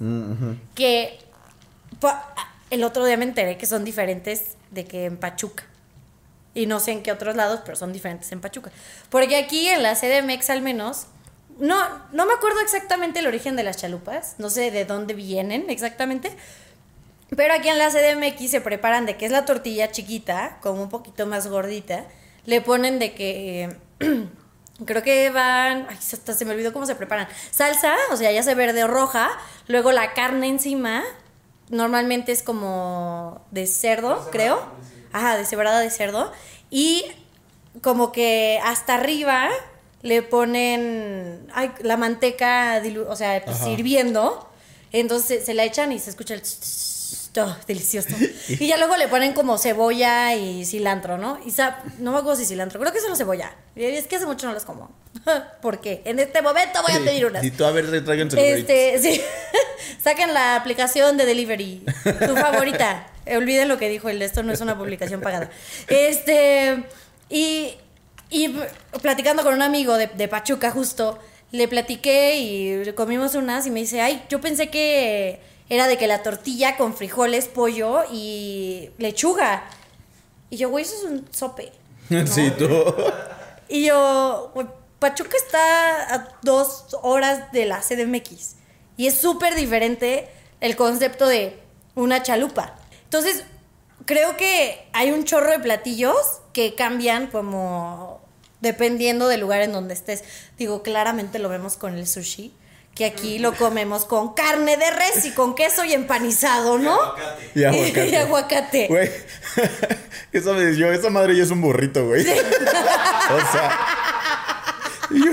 [0.74, 1.18] Que
[2.00, 2.34] pa-
[2.70, 5.64] el otro día me enteré que son diferentes de que en Pachuca.
[6.54, 8.70] Y no sé en qué otros lados, pero son diferentes en Pachuca.
[9.10, 11.06] Porque aquí en la CDMX al menos,
[11.58, 11.76] no,
[12.12, 16.32] no me acuerdo exactamente el origen de las chalupas, no sé de dónde vienen exactamente,
[17.36, 20.88] pero aquí en la CDMX se preparan de que es la tortilla chiquita, como un
[20.88, 22.04] poquito más gordita,
[22.46, 23.76] le ponen de que.
[24.84, 25.86] Creo que van.
[25.88, 27.28] Ay, hasta se me olvidó cómo se preparan.
[27.50, 29.28] Salsa, o sea, ya sea verde o roja.
[29.66, 31.02] Luego la carne encima.
[31.70, 34.60] Normalmente es como de cerdo, creo.
[35.12, 36.32] Ajá, deshebrada de cerdo.
[36.70, 37.04] Y
[37.82, 39.48] como que hasta arriba
[40.02, 43.70] le ponen ay, la manteca, dilu- o sea, pues, Ajá.
[43.70, 44.48] hirviendo.
[44.92, 46.40] Entonces se la echan y se escucha el...
[46.42, 46.87] tss, tss,
[47.66, 48.08] delicioso.
[48.48, 51.38] Y ya luego le ponen como cebolla y cilantro, ¿no?
[51.44, 51.52] Y
[51.98, 53.54] no me acuerdo si cilantro, creo que solo cebolla.
[53.76, 54.90] Y Es que hace mucho no las como.
[55.62, 56.02] ¿Por qué?
[56.04, 57.44] En este momento voy a pedir unas.
[57.44, 58.34] Y tú, a ver, Eats.
[58.36, 59.20] Este, sí.
[60.02, 61.84] Saquen la aplicación de delivery.
[62.04, 63.06] Tu favorita.
[63.26, 64.22] Olviden lo que dijo él.
[64.22, 65.50] Esto no es una publicación pagada.
[65.88, 66.84] Este.
[67.28, 67.74] Y.
[68.30, 68.54] Y
[69.00, 71.18] platicando con un amigo de, de Pachuca, justo,
[71.50, 76.06] le platiqué y comimos unas y me dice: Ay, yo pensé que era de que
[76.06, 79.64] la tortilla con frijoles, pollo y lechuga.
[80.50, 81.72] Y yo, güey, eso es un sope.
[82.26, 82.68] Sí, tú.
[83.68, 84.66] Y yo, güey,
[84.98, 88.56] Pachuca está a dos horas de la CDMX.
[88.96, 90.28] Y es súper diferente
[90.60, 91.60] el concepto de
[91.94, 92.76] una chalupa.
[93.04, 93.44] Entonces,
[94.06, 96.16] creo que hay un chorro de platillos
[96.52, 98.20] que cambian como
[98.60, 100.24] dependiendo del lugar en donde estés.
[100.56, 102.52] Digo, claramente lo vemos con el sushi,
[102.98, 106.98] que aquí lo comemos con carne de res y con queso y empanizado, ¿no?
[107.54, 108.08] Y aguacate.
[108.08, 108.86] Y aguacate.
[108.88, 109.08] Güey,
[110.32, 112.22] esa me yo, esa madre ya es un burrito, güey.
[112.22, 113.78] o sea.
[115.10, 115.30] Y yo,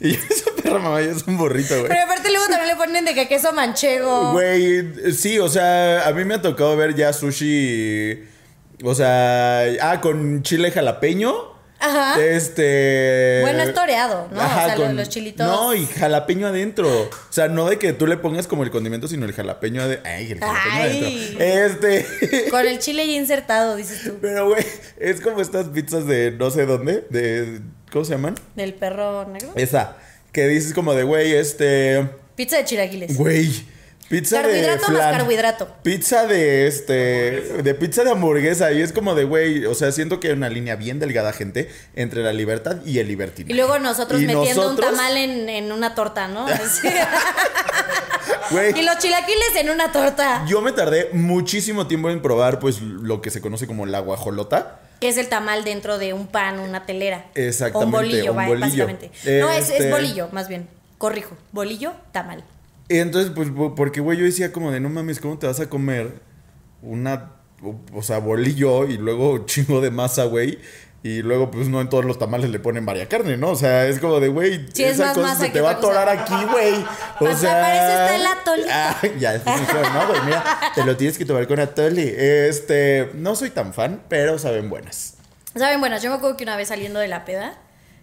[0.00, 1.86] y yo, esa perra mamá ya es un burrito, güey.
[1.86, 4.32] Pero aparte luego también le ponen de que queso manchego.
[4.32, 8.24] Güey, sí, o sea, a mí me ha tocado ver ya sushi.
[8.82, 11.51] O sea, ah, con chile jalapeño.
[11.82, 12.22] Ajá.
[12.22, 13.38] Este.
[13.42, 14.38] Bueno, es toreado, ¿no?
[14.38, 15.46] o sea, lo- los chilitos.
[15.46, 16.88] No, y jalapeño adentro.
[16.88, 20.08] O sea, no de que tú le pongas como el condimento, sino el jalapeño adentro.
[20.10, 21.36] Ay, el jalapeño Ay.
[21.40, 21.44] adentro.
[21.44, 22.46] Este.
[22.50, 24.18] Con el chile ya insertado, dices tú.
[24.22, 24.64] Pero, güey,
[24.98, 27.04] es como estas pizzas de no sé dónde.
[27.10, 27.60] De.
[27.90, 28.36] ¿Cómo se llaman?
[28.54, 29.50] Del perro negro.
[29.56, 29.96] Esa.
[30.32, 32.08] Que dices como de, güey, este.
[32.36, 33.16] Pizza de chilaquiles.
[33.18, 33.50] Güey.
[34.12, 35.12] Pizza de Carbohidrato más flan.
[35.16, 35.68] carbohidrato.
[35.82, 36.92] Pizza de este.
[37.62, 38.70] De pizza de hamburguesa.
[38.72, 39.64] Y es como de, güey.
[39.64, 43.08] O sea, siento que hay una línea bien delgada, gente, entre la libertad y el
[43.08, 43.52] libertinaje.
[43.54, 46.44] Y luego nosotros Y metiendo nosotros, un tamal en, en una torta, ¿no?
[48.76, 50.44] Y los chilaquiles en una torta.
[50.46, 54.78] Yo me tardé muchísimo tiempo en probar, pues, lo que se conoce como la guajolota.
[55.00, 57.24] Que es el tamal dentro de un pan, una telera.
[57.34, 58.60] Exactamente, O un bolillo, un va- bolillo.
[58.66, 59.10] básicamente.
[59.40, 60.68] No, es, Este- es bolillo, más bien.
[60.98, 61.34] Corrijo.
[61.50, 62.44] Bolillo, tamal.
[62.92, 65.70] Y entonces, pues, porque, güey, yo decía como de, no mames, ¿cómo te vas a
[65.70, 66.20] comer
[66.82, 70.58] una, o, o sea, bolillo y luego chingo de masa, güey?
[71.02, 73.48] Y luego, pues, no en todos los tamales le ponen varia carne, ¿no?
[73.48, 76.06] O sea, es como de, güey, Sí, es esa cosa se te va a atorar
[76.06, 76.74] aquí, güey.
[77.18, 78.04] O sea...
[78.04, 78.68] está el atolito.
[78.70, 82.46] Ah, ya, dijeron, no, güey, mira, te lo tienes que tomar con atole.
[82.46, 85.14] Este, no soy tan fan, pero saben buenas.
[85.56, 87.58] Saben, bueno, yo me acuerdo que una vez saliendo de la peda,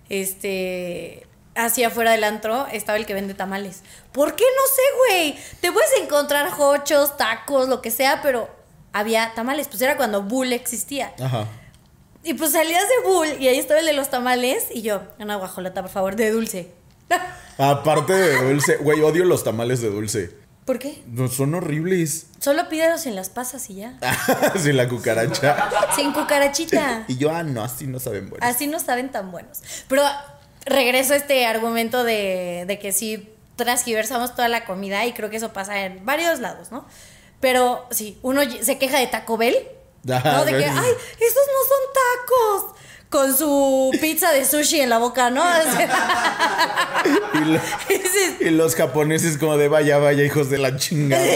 [0.10, 1.28] este,
[1.66, 3.82] hacia afuera del antro estaba el que vende tamales.
[4.12, 4.44] ¿Por qué?
[4.44, 5.40] No sé, güey.
[5.62, 8.50] Te puedes encontrar hochos, tacos, lo que sea, pero
[8.94, 9.68] había tamales.
[9.68, 11.14] Pues era cuando Bull existía.
[11.22, 11.48] Ajá.
[12.24, 15.36] Y pues salías de Bull y ahí estaba el de los tamales y yo, una
[15.36, 16.72] guajolota, por favor, de dulce.
[17.58, 20.38] Aparte de dulce, güey, odio los tamales de dulce.
[20.66, 21.02] ¿Por qué?
[21.08, 22.28] No, son horribles.
[22.40, 23.98] Solo pídelos en las pasas y ya.
[24.62, 25.70] Sin la cucaracha.
[25.96, 27.06] Sin cucarachita.
[27.08, 28.48] Y yo, ah, no, así no saben buenas.
[28.48, 29.62] Así no saben tan buenos.
[29.88, 30.04] Pero
[30.66, 35.38] regreso a este argumento de, de que si transgiversamos toda la comida y creo que
[35.38, 36.86] eso pasa en varios lados, ¿no?
[37.40, 39.56] Pero sí, uno se queja de Taco Bell,
[40.04, 40.46] ¿no?
[40.46, 42.76] De que, ay, esos no son tacos.
[43.10, 45.44] Con su pizza de sushi en la boca, ¿no?
[47.34, 47.62] Y, lo-
[48.40, 51.24] y los japoneses como de vaya, vaya, hijos de la chingada.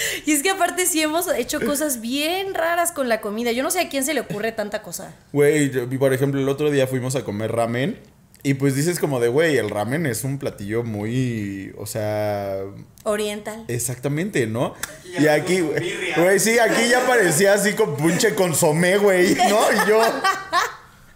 [0.26, 3.52] y es que aparte sí hemos hecho cosas bien raras con la comida.
[3.52, 5.14] Yo no sé a quién se le ocurre tanta cosa.
[5.32, 7.98] Güey, yo- por ejemplo, el otro día fuimos a comer ramen.
[8.42, 12.56] Y pues dices como de, güey, el ramen es un platillo muy, o sea,
[13.02, 13.66] Oriental.
[13.68, 14.74] exactamente, ¿no?
[15.14, 19.60] Aquí Y aquí, güey, sí, aquí ya parecía así con punche consomé, güey, ¿no?
[19.84, 20.00] Y yo,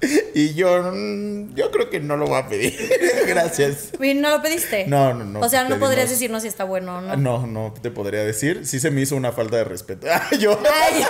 [0.34, 2.74] y yo, mm, yo creo que no lo voy a pedir.
[3.26, 3.90] Gracias.
[4.00, 4.86] ¿Y no lo pediste?
[4.86, 7.16] No, no, no, O sea, no pedimos- podrías decirnos si está bueno o no.
[7.16, 8.66] No, no te podría decir.
[8.66, 10.06] Sí se me hizo una falta de respeto.
[10.38, 11.04] yo, Ay.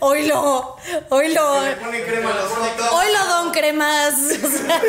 [0.00, 0.76] Oilo,
[1.10, 4.14] oilo, oilo, don cremas.
[4.42, 4.82] O sea.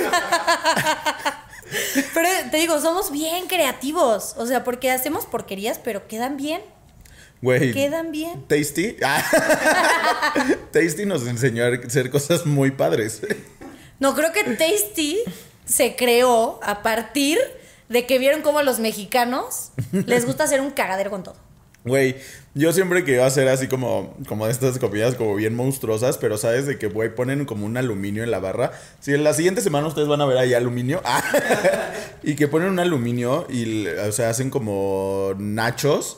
[2.13, 4.33] Pero te digo, somos bien creativos.
[4.37, 6.61] O sea, porque hacemos porquerías, pero quedan bien.
[7.41, 7.73] Güey.
[7.73, 8.43] Quedan bien.
[8.47, 8.95] Tasty.
[10.71, 13.21] Tasty nos enseñó a hacer cosas muy padres.
[13.99, 15.19] No, creo que Tasty
[15.65, 17.37] se creó a partir
[17.89, 21.35] de que vieron cómo a los mexicanos les gusta hacer un cagadero con todo.
[21.85, 22.17] Güey,
[22.55, 26.17] yo siempre que iba a hacer así como, como de estas comidas como bien monstruosas,
[26.17, 28.73] pero sabes de que, güey, ponen como un aluminio en la barra.
[28.99, 31.23] Si en la siguiente semana ustedes van a ver ahí aluminio, ah,
[32.21, 36.17] y que ponen un aluminio y, o sea, hacen como nachos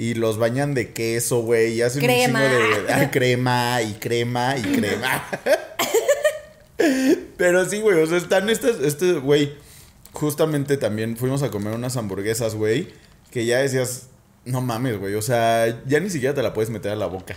[0.00, 2.42] y los bañan de queso, güey, y hacen Crema.
[2.42, 5.28] un chingo de ah, crema y crema y crema.
[7.36, 9.52] Pero sí, güey, o sea, están estas, este, güey,
[10.12, 12.88] justamente también fuimos a comer unas hamburguesas, güey,
[13.30, 14.06] que ya decías,
[14.46, 17.36] no mames, güey, o sea, ya ni siquiera te la puedes meter a la boca.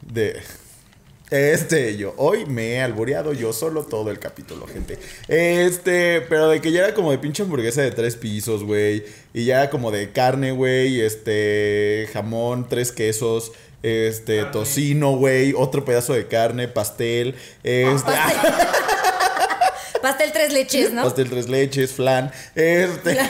[0.00, 0.40] De...
[1.30, 4.98] Este, yo, hoy me he alboreado yo solo todo el capítulo, gente.
[5.28, 9.04] Este, pero de que ya era como de pinche hamburguesa de tres pisos, güey.
[9.34, 14.52] Y ya era como de carne, güey, este, jamón, tres quesos, este, Carne.
[14.52, 18.12] tocino, güey, otro pedazo de carne, pastel, este,
[20.02, 21.02] Pastel tres leches, ¿no?
[21.02, 23.18] pastel tres leches, flan, este.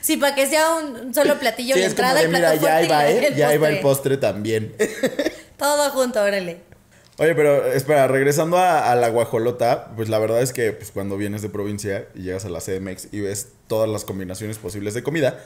[0.00, 2.86] Sí, para que sea un solo platillo Sí, la es como entrada, de, mira, plato
[2.86, 3.34] ya y ¿eh?
[3.36, 4.16] Ya ahí va el postre.
[4.16, 4.74] postre también.
[5.56, 6.67] Todo junto, órale.
[7.18, 11.16] Oye, pero espera, regresando a, a la guajolota, pues la verdad es que pues, cuando
[11.16, 15.02] vienes de provincia y llegas a la CDMX y ves todas las combinaciones posibles de
[15.02, 15.44] comida,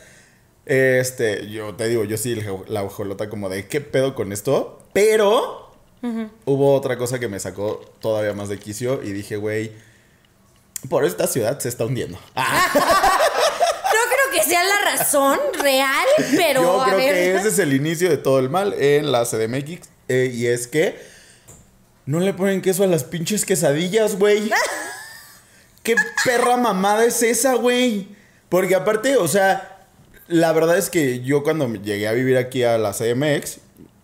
[0.67, 2.37] este, yo te digo, yo sí,
[2.69, 4.83] la guajolota como de, ¿qué pedo con esto?
[4.93, 5.71] Pero
[6.45, 9.73] hubo otra cosa que me sacó todavía más de quicio y dije, güey,
[10.91, 12.19] por esta ciudad se está hundiendo.
[12.37, 13.99] Ah, No
[14.31, 16.07] creo que sea la razón real,
[16.37, 17.15] pero yo a creo ver.
[17.15, 20.67] que ese es el inicio de todo el mal en la CDMX eh, y es
[20.67, 21.12] que
[22.07, 24.51] no le ponen queso a las pinches quesadillas, güey.
[25.83, 28.09] ¿Qué perra mamada es esa, güey?
[28.49, 29.87] Porque aparte, o sea,
[30.29, 33.59] la verdad es que yo cuando llegué a vivir aquí a la CMX,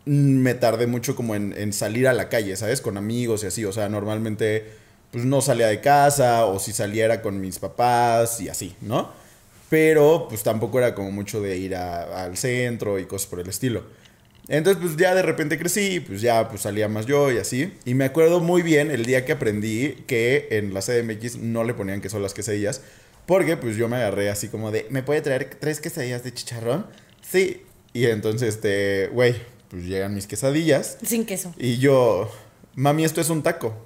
[0.06, 2.80] me tardé mucho como en, en salir a la calle, ¿sabes?
[2.80, 3.64] Con amigos y así.
[3.64, 4.72] O sea, normalmente
[5.12, 9.10] pues no salía de casa o si saliera con mis papás y así, ¿no?
[9.70, 13.48] Pero pues tampoco era como mucho de ir a- al centro y cosas por el
[13.48, 13.84] estilo.
[14.48, 17.72] Entonces, pues ya de repente crecí, pues ya pues salía más yo y así.
[17.84, 21.74] Y me acuerdo muy bien el día que aprendí que en la CDMX no le
[21.74, 22.80] ponían queso a las quesadillas.
[23.26, 26.86] Porque pues yo me agarré así como de, ¿me puede traer tres quesadillas de chicharrón?
[27.20, 27.62] Sí.
[27.92, 29.36] Y entonces, este, güey,
[29.68, 30.96] pues llegan mis quesadillas.
[31.04, 31.54] Sin queso.
[31.58, 32.30] Y yo,
[32.74, 33.76] mami, esto es un taco.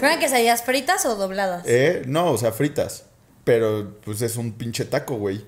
[0.00, 1.62] ¿Fueron quesadillas fritas o dobladas?
[1.66, 2.02] ¿Eh?
[2.06, 3.04] No, o sea, fritas.
[3.44, 5.44] Pero pues es un pinche taco, güey.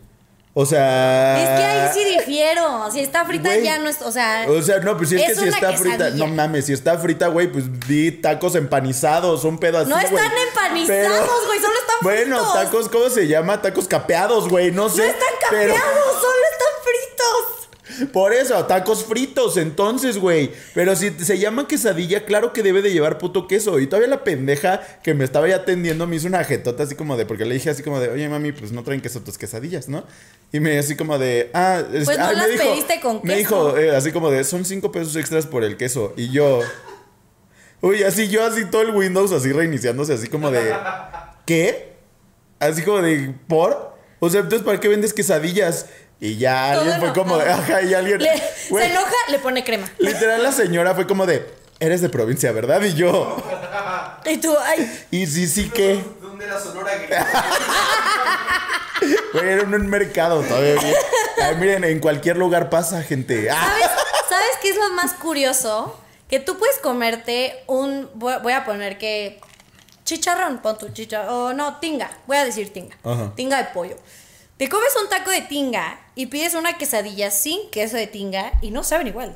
[0.58, 1.36] O sea...
[1.38, 2.90] Es que ahí sí difiero.
[2.90, 4.00] Si está frita ya no es.
[4.00, 4.46] O sea.
[4.48, 6.96] O sea, no, pues si es, es que si está frita, no mames, si está
[6.96, 11.60] frita, güey, pues di tacos empanizados, un pedo así, no están empanizados, Pero- güey.
[11.60, 12.54] Solo están Bueno, fritos.
[12.54, 13.60] tacos, ¿cómo se llama?
[13.60, 15.02] Tacos capeados, güey, no sé.
[15.02, 17.55] No están pero- capeados, solo están fritos.
[18.12, 20.50] Por eso, tacos fritos, entonces, güey.
[20.74, 23.78] Pero si se llama quesadilla, claro que debe de llevar puto queso.
[23.80, 27.16] Y todavía la pendeja que me estaba ya atendiendo me hizo una jetota así como
[27.16, 29.88] de, porque le dije así como de, oye mami, pues no traen queso tus quesadillas,
[29.88, 30.04] ¿no?
[30.52, 33.38] Y me así como de, ah, es- Pues no ay, las pediste con Me queso.
[33.72, 36.12] dijo, eh, así como de, son cinco pesos extras por el queso.
[36.16, 36.60] Y yo,
[37.80, 40.74] uy, así yo, así todo el Windows así reiniciándose, así como de,
[41.46, 41.94] ¿qué?
[42.58, 43.94] Así como de, ¿por?
[44.18, 45.86] O sea, entonces, ¿para qué vendes quesadillas?
[46.20, 48.22] Y ya Todo alguien fue como de, ajá, y alguien.
[48.22, 49.86] Le- se enoja, le pone crema.
[49.98, 51.46] Literal, la señora fue como de,
[51.78, 52.80] eres de provincia, ¿verdad?
[52.82, 53.36] Y yo,
[54.24, 55.06] Y tú, ay.
[55.10, 56.92] y sí, sí que, ¿Dónde era Sonora
[59.32, 60.76] güey, era en un mercado todavía.
[61.42, 63.48] Ay, miren, en cualquier lugar pasa, gente.
[63.48, 63.86] ¿Sabes,
[64.28, 65.98] ¿Sabes qué es lo más curioso?
[66.28, 68.08] Que tú puedes comerte un.
[68.14, 69.40] Voy a poner que.
[70.04, 71.34] Chicharrón, pon tu chicharrón.
[71.34, 72.10] O no, tinga.
[72.26, 72.96] Voy a decir tinga.
[73.04, 73.32] Ajá.
[73.36, 73.96] Tinga de pollo.
[74.56, 78.70] Te comes un taco de tinga y pides una quesadilla sin queso de tinga y
[78.70, 79.34] no saben igual.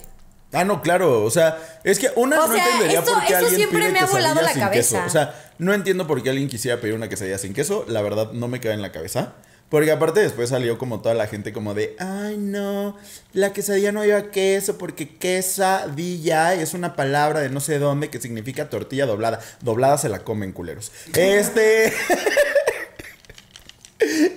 [0.53, 1.23] Ah, no, claro.
[1.25, 3.79] O sea, es que una O no sea, entendería esto- por qué eso alguien siempre
[3.81, 4.97] pide me ha volado quesadilla la sin cabeza.
[4.97, 5.07] queso.
[5.07, 7.85] O sea, no entiendo por qué alguien quisiera pedir una quesadilla sin queso.
[7.87, 9.35] La verdad, no me queda en la cabeza.
[9.69, 12.97] Porque aparte después salió como toda la gente como de, ay no,
[13.33, 18.21] la quesadilla no lleva queso porque quesadilla es una palabra de no sé dónde que
[18.21, 19.39] significa tortilla doblada.
[19.61, 20.91] Doblada se la comen culeros.
[21.15, 21.93] Este...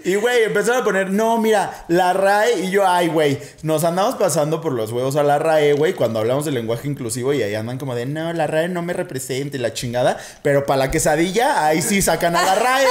[0.06, 2.62] Y, güey, empezaron a poner, no, mira, la RAE.
[2.62, 6.20] Y yo, ay, güey, nos andamos pasando por los huevos a la RAE, güey, cuando
[6.20, 9.56] hablamos del lenguaje inclusivo y ahí andan como de, no, la RAE no me representa
[9.56, 10.18] y la chingada.
[10.42, 12.86] Pero para la quesadilla, ahí sí sacan a la RAE.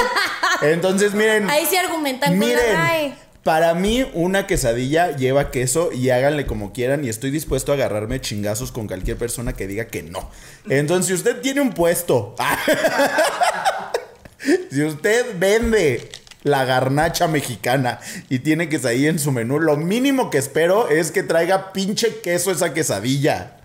[0.73, 1.51] Entonces, miren.
[1.51, 3.15] Ahí sí argumentan con Miren, la RAE.
[3.43, 8.21] para mí una quesadilla lleva queso y háganle como quieran y estoy dispuesto a agarrarme
[8.21, 10.31] chingazos con cualquier persona que diga que no.
[10.69, 12.35] Entonces, si usted tiene un puesto,
[14.71, 16.09] si usted vende
[16.43, 21.23] la garnacha mexicana y tiene quesadilla en su menú, lo mínimo que espero es que
[21.23, 23.59] traiga pinche queso esa quesadilla.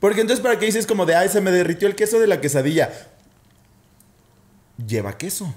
[0.00, 2.40] Porque entonces, ¿para qué dices como de, ay, se me derritió el queso de la
[2.40, 2.90] quesadilla?
[4.84, 5.52] Lleva queso.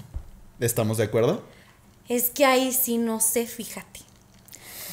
[0.60, 1.42] ¿Estamos de acuerdo?
[2.08, 4.00] Es que ahí sí no sé, fíjate.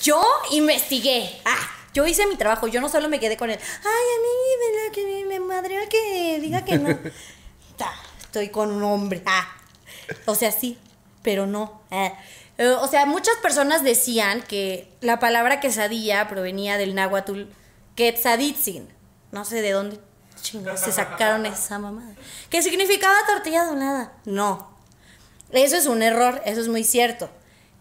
[0.02, 0.22] yo
[0.52, 1.30] investigué.
[1.46, 2.68] Ah, yo hice mi trabajo.
[2.68, 6.66] Yo no solo me quedé con el, ay, a mí me, me, madreó que diga
[6.66, 6.90] que no.
[7.78, 9.22] Ta, estoy con un hombre.
[9.26, 9.48] Ah.
[10.26, 10.78] O sea, sí,
[11.24, 11.82] pero no.
[11.90, 12.14] Ah.
[12.60, 17.46] Eh, O sea, muchas personas decían que la palabra quesadilla provenía del náhuatl
[17.96, 18.88] quetzaditzin.
[19.32, 20.00] No sé de dónde
[20.42, 22.14] chingados se sacaron esa mamada.
[22.50, 24.14] Que significaba tortilla doblada.
[24.26, 24.72] No.
[25.52, 27.30] Eso es un error, eso es muy cierto.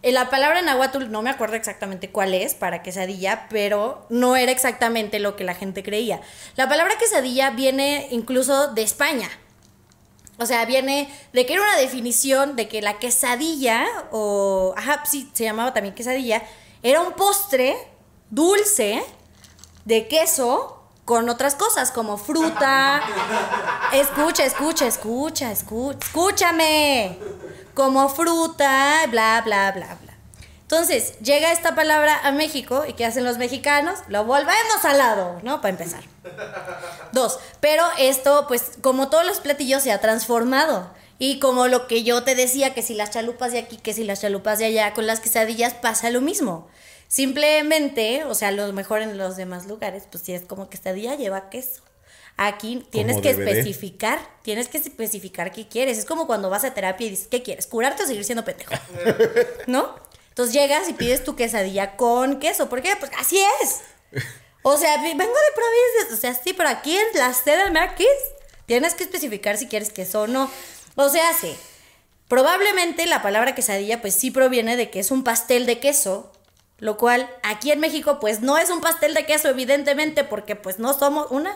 [0.01, 4.51] Eh, La palabra náhuatl no me acuerdo exactamente cuál es para quesadilla, pero no era
[4.51, 6.21] exactamente lo que la gente creía.
[6.55, 9.29] La palabra quesadilla viene incluso de España.
[10.39, 14.73] O sea, viene de que era una definición de que la quesadilla, o.
[14.77, 16.43] Ajá, sí, se llamaba también quesadilla,
[16.81, 17.75] era un postre
[18.29, 19.03] dulce
[19.85, 23.01] de queso con otras cosas como fruta.
[23.93, 27.17] Escucha, escucha, escucha, escucha, escúchame.
[27.73, 29.97] Como fruta, bla, bla, bla.
[30.73, 33.99] Entonces, llega esta palabra a México y ¿qué hacen los mexicanos?
[34.07, 35.61] Lo volvemos al lado, ¿no?
[35.61, 36.01] Para empezar.
[37.11, 40.89] Dos, pero esto, pues, como todos los platillos, se ha transformado.
[41.19, 44.03] Y como lo que yo te decía, que si las chalupas de aquí, que si
[44.03, 46.67] las chalupas de allá, con las quesadillas pasa lo mismo.
[47.07, 51.51] Simplemente, o sea, lo mejor en los demás lugares, pues si es como quesadilla lleva
[51.51, 51.83] queso.
[52.35, 55.99] Aquí tienes que especificar, tienes que especificar qué quieres.
[55.99, 57.67] Es como cuando vas a terapia y dices, ¿qué quieres?
[57.67, 58.73] ¿Curarte o seguir siendo pendejo?
[59.67, 59.93] ¿No?
[60.33, 62.67] Entonces llegas y pides tu quesadilla con queso.
[62.67, 62.95] ¿Por qué?
[62.95, 63.81] Pues así es.
[64.63, 66.11] O sea, vengo de provincias.
[66.11, 68.03] O sea, sí, pero aquí en la CDMX
[68.65, 70.49] tienes que especificar si quieres queso o no.
[70.95, 71.55] O sea, sí.
[72.29, 76.31] Probablemente la palabra quesadilla pues sí proviene de que es un pastel de queso,
[76.79, 80.79] lo cual aquí en México pues no es un pastel de queso evidentemente porque pues
[80.79, 81.55] no somos una.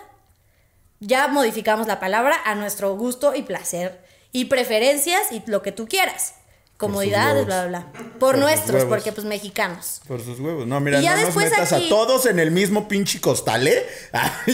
[0.99, 5.87] Ya modificamos la palabra a nuestro gusto y placer y preferencias y lo que tú
[5.87, 6.35] quieras.
[6.77, 8.03] Comodidades, bla, bla, bla.
[8.19, 10.01] Por, nuestros, porque pues mexicanos.
[10.07, 10.67] Por sus huevos.
[10.67, 13.67] No, mira, Y ya no nos metas aquí- a todos en el mismo pinche costal,
[13.67, 13.83] ¿eh?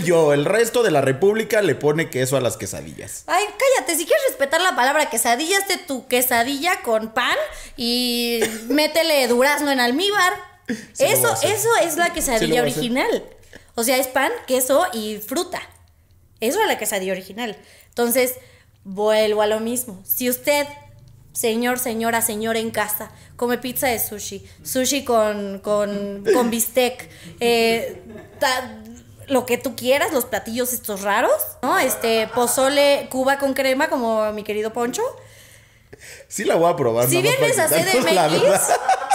[0.05, 3.23] Yo, el resto de la república le pone queso a las quesadillas.
[3.27, 7.35] Ay, cállate, si quieres respetar la palabra quesadilla, hazte tu quesadilla con pan
[7.75, 10.33] y métele durazno en almíbar.
[10.93, 13.25] Sí eso, eso es la quesadilla original.
[13.75, 15.61] O sea, es pan, queso y fruta.
[16.39, 17.57] Eso es la quesadilla original.
[17.89, 18.35] Entonces,
[18.85, 20.01] vuelvo a lo mismo.
[20.05, 20.65] Si usted,
[21.33, 27.09] señor, señora, señora en casa, come pizza de sushi, sushi con, con, con bistec,
[27.39, 28.01] eh,
[28.39, 28.79] ta-
[29.27, 31.31] lo que tú quieras, los platillos estos raros,
[31.61, 31.79] ¿no?
[31.79, 35.01] Este, pozole, cuba con crema, como mi querido Poncho.
[36.27, 37.07] Sí la voy a probar.
[37.07, 38.61] Si vienes a CDMX,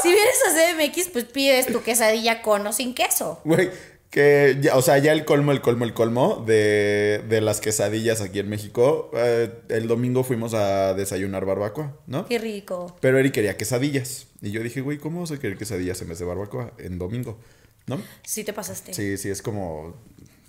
[0.03, 3.41] si vienes a CDMX, pues pides tu quesadilla con o sin queso.
[3.45, 3.71] Güey,
[4.11, 8.21] que, ya, o sea, ya el colmo, el colmo, el colmo de, de las quesadillas
[8.21, 9.11] aquí en México.
[9.15, 12.27] eh, el domingo fuimos a desayunar barbacoa, ¿no?
[12.27, 12.97] Qué rico.
[13.01, 14.27] Pero Eri quería quesadillas.
[14.41, 17.39] Y yo dije, güey, ¿cómo vas a querer quesadillas en vez de barbacoa en domingo?
[17.87, 18.01] ¿No?
[18.25, 18.95] Sí te pasaste.
[18.95, 19.95] Sí, sí, es como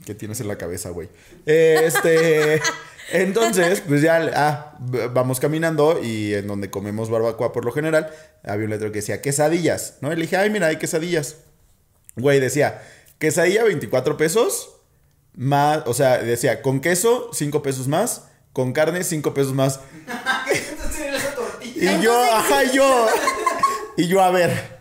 [0.06, 1.10] que tienes en la cabeza, güey.
[1.46, 2.62] Este,
[3.12, 4.78] entonces, pues ya, ah,
[5.14, 8.10] vamos caminando y en donde comemos barbacoa por lo general,
[8.44, 10.12] había un letrero que decía quesadillas, ¿no?
[10.14, 11.38] Y le dije, ay, mira, hay quesadillas.
[12.16, 12.82] Güey, decía,
[13.20, 14.70] quesadilla 24 pesos,
[15.36, 19.80] más, o sea, decía, con queso 5 pesos más, con carne 5 pesos más.
[21.76, 23.08] Y yo, ajá, yo.
[23.96, 24.80] Y yo, a ver.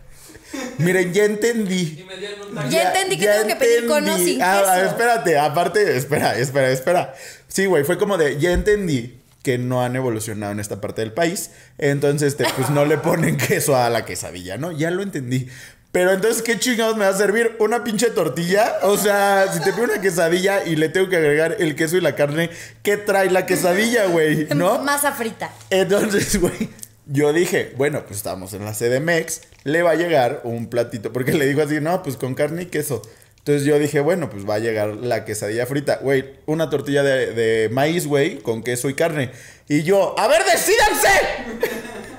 [0.79, 1.99] Miren, ya entendí.
[1.99, 2.69] Y me dieron un taco.
[2.69, 4.33] Ya entendí que tengo que pedir con o entendí.
[4.33, 4.87] sin Ah, ah, queso.
[4.89, 7.13] espérate, aparte, espera, espera, espera.
[7.47, 11.13] Sí, güey, fue como de, ya entendí que no han evolucionado en esta parte del
[11.13, 11.51] país.
[11.77, 14.71] Entonces, este, pues no le ponen queso a la quesadilla, ¿no?
[14.71, 15.47] Ya lo entendí.
[15.91, 17.55] Pero entonces, ¿qué chingados me va a servir?
[17.59, 18.77] ¿Una pinche tortilla?
[18.83, 22.01] O sea, si te pido una quesadilla y le tengo que agregar el queso y
[22.01, 22.51] la carne,
[22.83, 24.47] ¿qué trae la quesadilla, güey?
[24.55, 24.77] ¿No?
[24.83, 25.51] Masa frita.
[25.71, 26.69] Entonces, güey,
[27.07, 31.33] yo dije, bueno, pues estamos en la CDMX, le va a llegar un platito, porque
[31.33, 33.01] le dijo así, no, pues con carne y queso.
[33.39, 35.97] Entonces yo dije, bueno, pues va a llegar la quesadilla frita.
[36.03, 39.31] Güey, una tortilla de, de maíz, güey, con queso y carne.
[39.67, 41.09] Y yo, a ver, decídanse.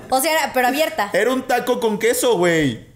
[0.09, 1.09] O sea, pero abierta.
[1.13, 2.90] Era un taco con queso, güey.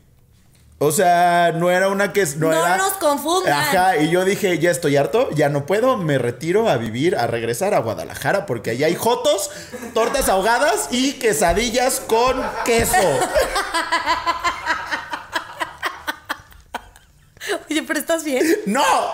[0.78, 2.76] O sea, no era una que no, No era.
[2.78, 3.54] nos confundan.
[3.54, 7.28] Ajá, y yo dije, ya estoy harto, ya no puedo, me retiro a vivir, a
[7.28, 9.50] regresar a Guadalajara, porque allá hay jotos,
[9.94, 12.94] tortas ahogadas y quesadillas con queso.
[17.70, 18.44] Oye, pero estás bien.
[18.66, 18.84] ¡No!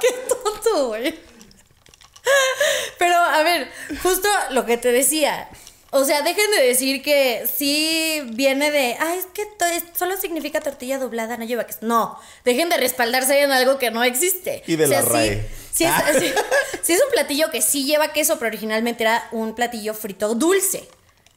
[0.00, 1.18] Qué tonto, güey.
[2.98, 3.70] Pero, a ver,
[4.02, 5.48] justo lo que te decía.
[5.92, 9.42] O sea, dejen de decir que sí viene de, ah, es que
[9.96, 11.78] solo significa tortilla doblada, no lleva queso.
[11.82, 14.62] No, dejen de respaldarse en algo que no existe.
[14.68, 15.48] Y de O sea, la sí- RAE.
[15.72, 16.04] sí es, Ah.
[16.18, 16.32] sí-
[16.82, 20.88] sí es un platillo que sí lleva queso, pero originalmente era un platillo frito dulce.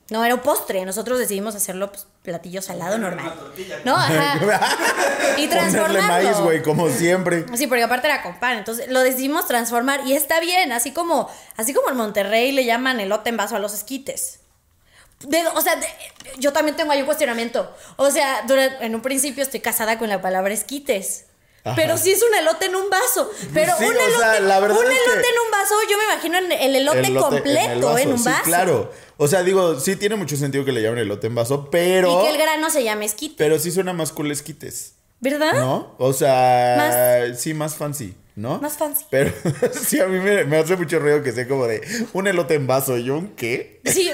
[0.10, 0.86] No, era un postre.
[0.86, 3.34] Nosotros decidimos hacerlo pues, platillo salado normal.
[3.86, 3.96] ¿No?
[3.96, 4.38] Ajá.
[5.38, 6.02] y Ponerle transformarlo.
[6.30, 7.46] maíz, güey, como siempre.
[7.56, 8.58] Sí, porque aparte era con pan.
[8.60, 11.28] Entonces lo decidimos transformar y está bien, así como,
[11.58, 14.42] así como en Monterrey le llaman elote en vaso a los esquites.
[15.24, 15.88] De- o sea, de-
[16.38, 17.74] yo también tengo ahí un cuestionamiento.
[17.98, 18.44] O sea,
[18.82, 21.26] en un principio estoy casada con la palabra esquites.
[21.66, 21.76] Ajá.
[21.78, 23.32] Pero sí es un elote en un vaso.
[23.54, 24.06] Pero Sí, un o sea,
[24.36, 26.76] elote, la verdad un es que- elote en un vaso, yo me imagino en el
[26.76, 28.44] elote, Elote completo en, el un Sí, vaso.
[28.44, 28.92] claro.
[29.16, 32.20] O sea, digo, sí tiene mucho sentido que le llamen elote en vaso, pero.
[32.22, 33.36] Y que el grano se llame esquite.
[33.38, 34.96] Pero sí suena más cool esquites.
[35.22, 35.54] ¿Verdad?
[35.54, 35.96] ¿No?
[36.00, 38.60] O sea, sí, más fancy, ¿no?
[38.60, 39.06] Más fancy.
[39.10, 39.32] Pero
[39.74, 41.82] sí, a mí me, me hace mucho ruido que sea como de
[42.14, 43.80] un elote en vaso y un qué.
[43.86, 44.12] Sí,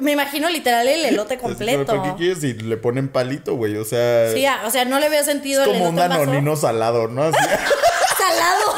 [0.00, 1.84] me imagino literal el elote completo.
[1.86, 2.42] ¿Para qué quieres?
[2.44, 3.76] Y le ponen palito, güey.
[3.76, 6.08] O sea, Sí, ah, o sea, no le veo sentido es el como un elote
[6.08, 6.20] vaso.
[6.26, 7.22] danonino salado, ¿no?
[7.24, 7.38] Así,
[8.18, 8.74] Salado.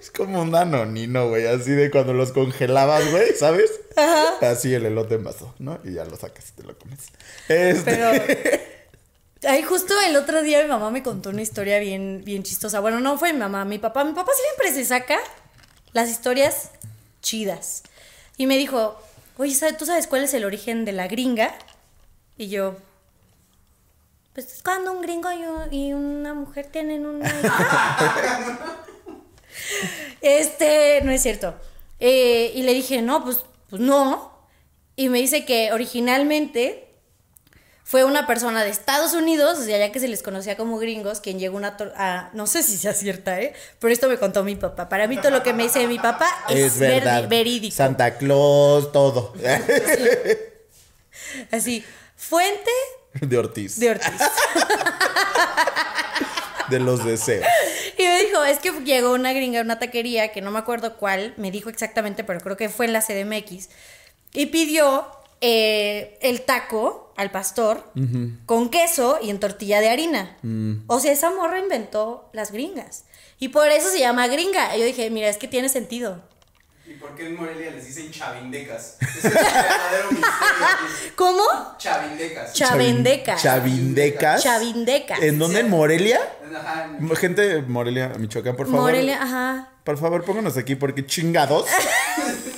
[0.00, 1.46] es como un danonino, güey.
[1.46, 3.70] Así de cuando los congelabas, güey, ¿sabes?
[4.40, 5.78] Así el elote en vaso, ¿no?
[5.84, 6.98] Y ya lo sacas y te lo comes.
[7.48, 8.10] Este, Pero.
[9.46, 12.80] Ay, justo el otro día mi mamá me contó una historia bien, bien chistosa.
[12.80, 14.04] Bueno, no fue mi mamá, mi papá.
[14.04, 15.16] Mi papá siempre se saca
[15.92, 16.70] las historias
[17.22, 17.84] chidas.
[18.36, 19.00] Y me dijo,
[19.36, 21.54] oye, ¿sabe- ¿tú sabes cuál es el origen de la gringa?
[22.36, 22.76] Y yo,
[24.34, 27.28] pues es cuando un gringo y, un- y una mujer tienen una
[30.20, 31.54] este, no es cierto.
[32.00, 34.32] Eh, y le dije, no, pues, pues no.
[34.96, 36.87] Y me dice que originalmente
[37.88, 41.20] fue una persona de Estados Unidos, o sea, ya que se les conocía como gringos,
[41.20, 43.54] quien llegó una a, no sé si sea cierta, ¿eh?
[43.78, 44.90] Pero esto me contó mi papá.
[44.90, 47.26] Para mí todo lo que me dice mi papá es, es verdad.
[47.30, 47.74] verídico.
[47.74, 49.32] Santa Claus, todo.
[51.50, 51.82] Así,
[52.14, 52.70] fuente
[53.22, 53.80] De Ortiz.
[53.80, 54.12] de Ortiz.
[56.68, 57.46] De los deseos.
[57.96, 60.98] Y me dijo, es que llegó una gringa a una taquería, que no me acuerdo
[60.98, 63.70] cuál, me dijo exactamente, pero creo que fue en la CDMX,
[64.34, 65.06] y pidió
[65.40, 67.84] eh, el taco al pastor
[68.46, 70.38] con queso y en tortilla de harina.
[70.86, 73.04] O sea, esa morra inventó las gringas.
[73.40, 74.76] Y por eso se llama gringa.
[74.76, 76.22] Y yo dije, mira, es que tiene sentido.
[76.86, 78.96] ¿Y por qué en Morelia les dicen chavindecas?
[79.18, 81.12] Es el verdadero misterio.
[81.16, 81.42] ¿Cómo?
[81.76, 82.52] Chavindecas.
[82.54, 83.42] Chavindecas.
[83.42, 84.42] Chavindecas.
[84.42, 85.22] Chavindecas.
[85.22, 85.60] ¿En dónde?
[85.60, 86.20] ¿En Morelia?
[86.56, 86.88] Ajá.
[87.16, 88.80] Gente de Morelia, Michoacán, por favor.
[88.82, 89.72] Morelia, ajá.
[89.84, 91.66] Por favor, pónganos aquí porque chingados.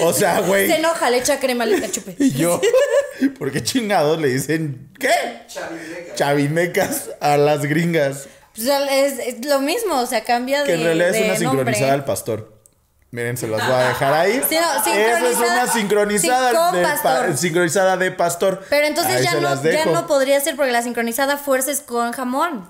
[0.00, 0.68] O sea, güey.
[0.68, 2.14] se enoja, le echa crema al chupe.
[2.18, 2.60] Y yo,
[3.38, 5.10] ¿por qué chingados le dicen qué?
[5.48, 6.14] Chavindecas.
[6.16, 8.28] Chavinecas a las gringas.
[8.54, 11.48] Pues, es, es lo mismo, o sea, cambia de Que en realidad es una nombre.
[11.48, 12.58] sincronizada al pastor.
[13.10, 14.42] Miren, se las voy a dejar ahí.
[14.48, 17.26] Sí, no, Eso es una sincronizada- de, pastor.
[17.30, 18.62] pa- sincronizada de pastor.
[18.68, 19.22] Pero entonces Ahí
[19.72, 22.68] ya no podría ser porque la sincronizada fuerza es con jamón.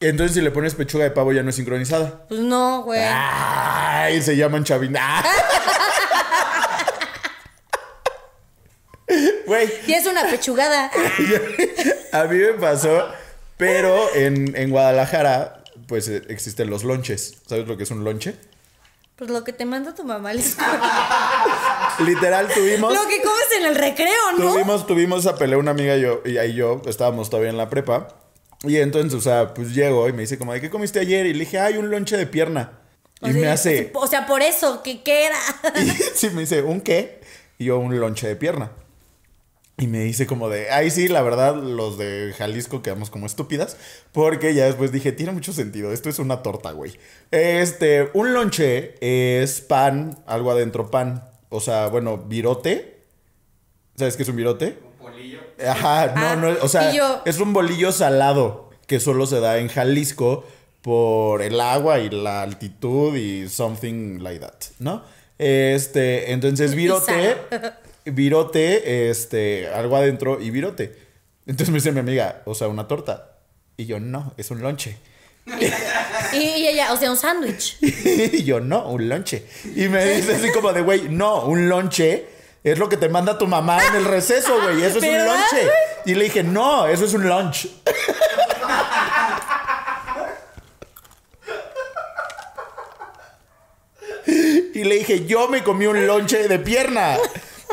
[0.00, 2.26] Entonces, si le pones pechuga de pavo, ya no es sincronizada.
[2.28, 3.00] Pues no, güey.
[3.02, 5.24] Ay, se llaman chavinas.
[9.46, 10.90] Güey, Y es una pechugada.
[12.12, 13.08] a mí me pasó,
[13.56, 17.38] pero en, en Guadalajara, pues eh, existen los lonches.
[17.46, 18.34] ¿Sabes lo que es un lonche?
[19.16, 20.32] Pues lo que te manda tu mamá.
[21.98, 22.94] Literal, tuvimos.
[22.94, 24.52] Lo que comes en el recreo, ¿no?
[24.52, 27.68] Tuvimos, tuvimos esa pelea una amiga y yo, y ahí yo, estábamos todavía en la
[27.68, 28.06] prepa.
[28.62, 31.26] Y entonces, o sea, pues llego y me dice como, ¿de qué comiste ayer?
[31.26, 32.78] Y le dije, hay un lonche de pierna.
[33.20, 35.38] Y sea, me hace, O sea, por eso, ¿qué, qué era?
[35.82, 37.20] y sí, me dice, ¿un qué?
[37.58, 38.70] Y yo, un lonche de pierna.
[39.80, 43.76] Y me dice como de, ahí sí, la verdad, los de Jalisco quedamos como estúpidas,
[44.10, 46.98] porque ya después dije, tiene mucho sentido, esto es una torta, güey.
[47.30, 53.04] Este, un lonche es pan, algo adentro pan, o sea, bueno, virote.
[53.96, 54.78] ¿Sabes qué es un virote?
[54.98, 55.38] Un polillo.
[55.64, 59.58] Ajá, no, Ah, no, o sea, yo- es un bolillo salado que solo se da
[59.58, 60.44] en Jalisco
[60.82, 65.04] por el agua y la altitud y something like that, ¿no?
[65.38, 67.36] Este, entonces virote.
[68.12, 70.96] virote, este, algo adentro y virote.
[71.46, 73.38] Entonces me dice mi amiga, o sea, una torta.
[73.76, 74.98] Y yo, no, es un lonche.
[76.32, 77.78] Y, ella, o sea, un sándwich.
[77.80, 79.44] y yo, no, un lonche.
[79.74, 82.26] Y me dice así como de, güey, no, un lonche
[82.64, 84.82] es lo que te manda tu mamá en el receso, güey.
[84.82, 85.68] Eso es un ¿Verdad, lonche.
[86.06, 87.68] Y le dije, no, eso es un lunch.
[94.74, 97.16] y le dije, yo me comí un lonche de pierna.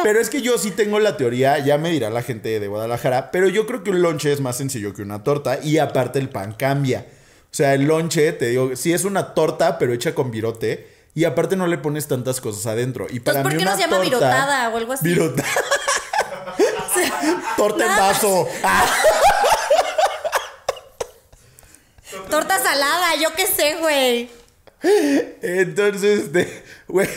[0.06, 3.32] Pero es que yo sí tengo la teoría, ya me dirá la gente de Guadalajara,
[3.32, 6.30] pero yo creo que un lonche es más sencillo que una torta y aparte el
[6.30, 7.08] pan cambia.
[7.46, 11.24] O sea, el lonche, te digo, sí es una torta, pero hecha con virote y
[11.24, 13.08] aparte no le pones tantas cosas adentro.
[13.10, 15.08] Y para ¿por mí qué no se llama torta- virotada o algo así?
[15.08, 15.50] Virotada.
[17.58, 18.48] torta en vaso.
[18.64, 18.86] Ah,
[22.30, 24.30] Torta salada, yo qué sé, güey.
[25.42, 27.10] entonces, este, güey.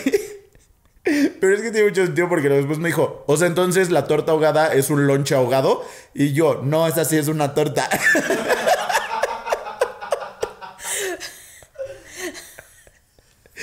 [1.40, 4.32] Pero es que tiene mucho sentido porque después me dijo, o sea, entonces la torta
[4.32, 5.84] ahogada es un lonche ahogado.
[6.14, 7.88] Y yo, no, esa sí es una torta.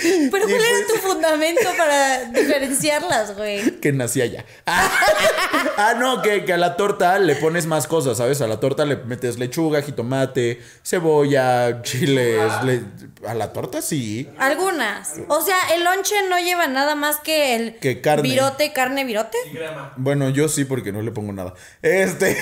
[0.31, 3.79] Pero ¿cuál era tu fundamento para diferenciarlas, güey?
[3.81, 4.45] que nací allá.
[4.65, 4.91] Ah,
[5.77, 8.41] ah, no, que, que a la torta le pones más cosas, ¿sabes?
[8.41, 12.51] A la torta le metes lechuga, jitomate, cebolla, chiles.
[12.63, 12.81] le-
[13.27, 14.29] a la torta sí.
[14.37, 15.13] Algunas.
[15.27, 18.23] O sea, el lonche no lleva nada más que el Que carne.
[18.23, 19.37] virote, carne, virote.
[19.51, 19.57] Y.
[19.97, 21.53] Bueno, yo sí porque no le pongo nada.
[21.81, 22.37] Este,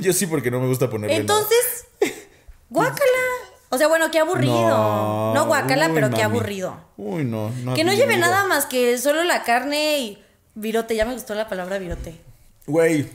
[0.00, 1.86] yo sí porque no me gusta ponerle Entonces,
[2.70, 3.04] guácala.
[3.74, 4.52] O sea, bueno, qué aburrido.
[5.34, 5.58] No, uy,
[5.94, 6.76] pero qué aburrido.
[6.98, 7.48] Uy, no.
[7.64, 8.26] no Que no lleve digo.
[8.26, 10.22] nada más que solo la carne y
[10.54, 10.94] virote.
[10.94, 12.14] Ya me gustó la palabra virote.
[12.66, 13.08] Güey,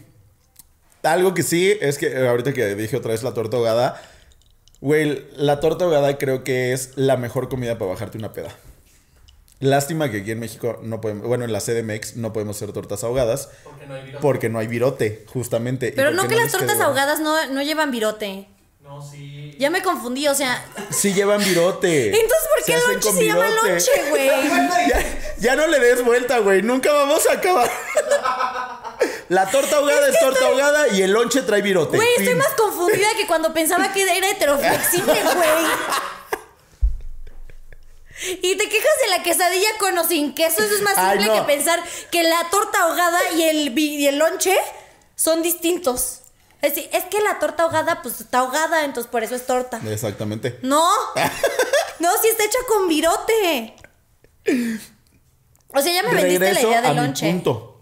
[1.03, 4.01] algo que sí es que eh, ahorita que dije otra vez la torta ahogada,
[4.81, 8.49] güey, la torta ahogada creo que es la mejor comida para bajarte una peda.
[9.59, 13.03] Lástima que aquí en México no podemos, bueno, en la CDMX no podemos hacer tortas
[13.03, 14.21] ahogadas Porque no hay virote.
[14.23, 15.89] porque no hay virote, justamente.
[15.89, 18.47] ¿Y Pero no que las tortas ahogadas no, no llevan virote.
[18.87, 19.53] No, sí.
[19.59, 20.63] Ya me confundí, o sea.
[20.91, 22.07] Sí llevan virote.
[22.19, 24.29] Entonces, ¿por qué el lonche se llama lonche, güey?
[24.87, 25.05] Ya,
[25.39, 26.61] ya no le des vuelta, güey.
[26.61, 27.69] Nunca vamos a acabar.
[29.29, 31.97] La torta ahogada es, torta ahogada y el lonche trae virote.
[31.97, 35.65] Güey, estoy más confundida que cuando pensaba que era heteroflexible, güey.
[38.41, 40.63] Y te quejas de la quesadilla con o sin queso.
[40.63, 41.45] Eso es más Ay, simple no.
[41.45, 44.57] que pensar que la torta ahogada y el, y el lonche
[45.15, 46.21] son distintos.
[46.61, 49.79] Es decir, es que la torta ahogada, pues está ahogada, entonces por eso es torta.
[49.89, 50.59] Exactamente.
[50.61, 50.83] No.
[51.99, 53.73] No, si está hecha con virote.
[55.69, 57.31] O sea, ya me vendiste la Regreso idea a del mi lonche.
[57.31, 57.81] punto.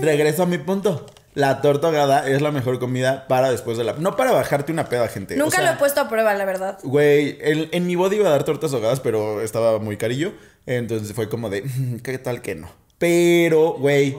[0.00, 1.06] Regreso a mi punto.
[1.34, 3.94] La torta ahogada es la mejor comida para después de la...
[3.94, 5.34] No para bajarte una peda, gente.
[5.36, 6.78] Nunca O sea, lo he puesto a prueba, la verdad.
[6.82, 10.32] Güey, en, en mi body iba a dar tortas ahogadas, pero estaba muy carillo.
[10.66, 12.70] Entonces fue como de, "Mm, ¿qué tal que no?
[13.02, 14.16] Pero, güey,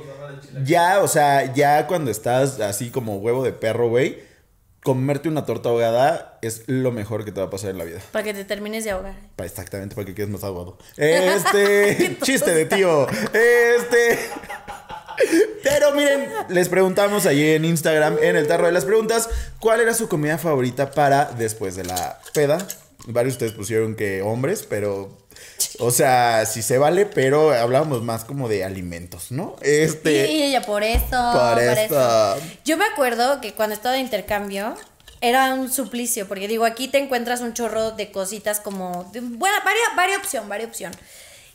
[0.65, 4.19] ya, o sea, ya cuando estás así como huevo de perro, güey,
[4.83, 8.01] comerte una torta ahogada es lo mejor que te va a pasar en la vida.
[8.11, 9.15] Para que te termines de ahogar.
[9.37, 10.77] Pa- Exactamente, para que quedes más ahogado.
[10.97, 13.07] Este, chiste de tío.
[13.31, 14.19] Este.
[15.63, 19.29] Pero miren, les preguntamos allí en Instagram, en el tarro de las preguntas,
[19.59, 22.57] ¿cuál era su comida favorita para después de la peda?
[23.05, 25.22] Varios de ustedes pusieron que hombres, pero.
[25.79, 29.55] O sea, sí se vale, pero hablábamos más como de alimentos, ¿no?
[29.61, 30.31] Este.
[30.31, 31.31] Y ella por eso.
[31.33, 32.37] Por esto.
[32.63, 34.75] Yo me acuerdo que cuando estaba de intercambio
[35.21, 39.81] era un suplicio, porque digo, aquí te encuentras un chorro de cositas como, bueno, varia,
[39.95, 40.91] varia opción, varia opción.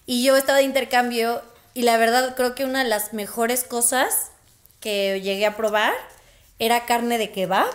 [0.06, 1.42] Y yo estaba de intercambio
[1.74, 4.30] y la verdad creo que una de las mejores cosas
[4.80, 5.92] que llegué a probar
[6.58, 7.68] era carne de kebab,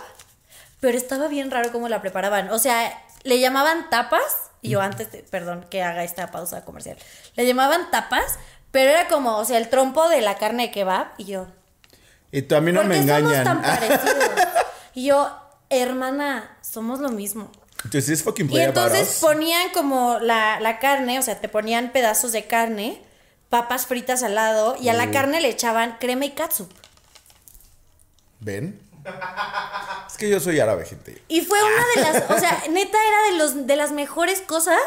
[0.80, 2.50] pero estaba bien raro cómo la preparaban.
[2.50, 6.96] O sea, le llamaban tapas, y yo antes, de- perdón que haga esta pausa comercial,
[7.36, 8.38] le llamaban tapas,
[8.70, 11.46] pero era como, o sea, el trompo de la carne de kebab, y yo,
[12.32, 13.44] Y tú a mí no ¿por me qué engañan.
[13.44, 14.30] somos tan parecidos?
[14.94, 15.30] Y yo,
[15.70, 17.50] hermana, somos lo mismo.
[17.84, 22.32] Entonces es fucking Y entonces ponían como la, la carne, o sea, te ponían pedazos
[22.32, 23.00] de carne,
[23.50, 25.12] papas fritas al lado, y a la Uh.
[25.12, 26.72] carne le echaban crema y catsup.
[28.40, 28.80] ¿Ven?
[30.06, 31.22] Es que yo soy árabe, gente.
[31.28, 34.80] Y fue una de las, o sea, neta era de los de las mejores cosas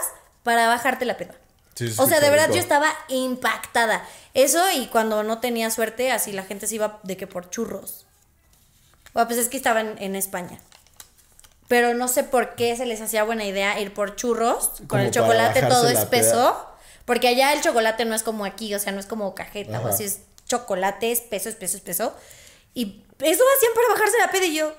[0.44, 1.36] para bajarte la peda.
[1.76, 2.56] Sí, sí, o sea, de verdad rico.
[2.56, 4.04] yo estaba impactada.
[4.34, 8.06] Eso y cuando no tenía suerte, así la gente se iba de que por churros.
[9.14, 10.60] O pues es que estaban en España.
[11.68, 15.12] Pero no sé por qué se les hacía buena idea ir por churros con el
[15.12, 16.32] chocolate todo espeso.
[16.32, 16.68] peda.
[17.06, 19.88] Porque allá el chocolate no es como aquí, o sea, no es como cajeta o
[19.88, 22.14] así, es chocolate espeso, espeso, espeso.
[22.74, 24.74] Y eso hacían para bajarse la peda y yo,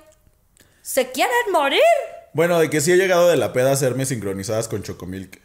[0.81, 1.81] ¿se quieren morir?
[2.33, 5.39] Bueno, de que sí he llegado de la peda a hacerme sincronizadas con Chocomilk.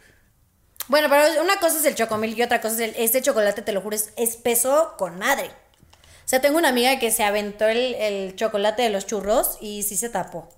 [0.87, 3.71] Bueno, pero una cosa es el chocomil y otra cosa es el, este chocolate, te
[3.71, 5.47] lo juro, es espeso con madre.
[5.47, 9.83] O sea, tengo una amiga que se aventó el, el chocolate de los churros y
[9.83, 10.49] sí se tapó.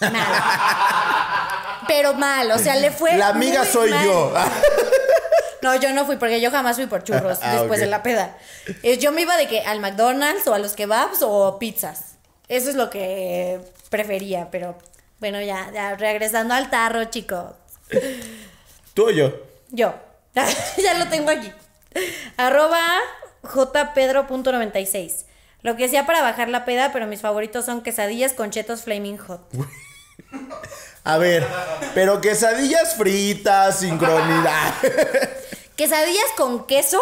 [0.00, 0.12] Mal.
[1.88, 3.16] Pero mal, o sea, le fue.
[3.16, 4.04] La amiga soy mal.
[4.04, 4.34] yo.
[5.66, 8.38] No, yo no fui porque yo jamás fui por churros Ah, después de la peda.
[8.84, 12.14] Eh, Yo me iba de que al McDonald's o a los kebabs o pizzas.
[12.46, 13.58] Eso es lo que
[13.90, 14.78] prefería, pero
[15.18, 17.46] bueno, ya, ya regresando al tarro, chicos.
[18.94, 19.34] ¿Tú o yo?
[19.70, 19.92] Yo.
[20.36, 21.52] ya lo tengo aquí.
[22.36, 22.80] Arroba
[23.42, 25.24] jpedro.96.
[25.62, 29.18] Lo que sea para bajar la peda, pero mis favoritos son quesadillas con chetos flaming
[29.18, 29.40] hot.
[31.04, 31.46] A ver,
[31.94, 34.74] pero quesadillas fritas, sincronidad.
[35.76, 37.00] ¿Quesadillas con queso?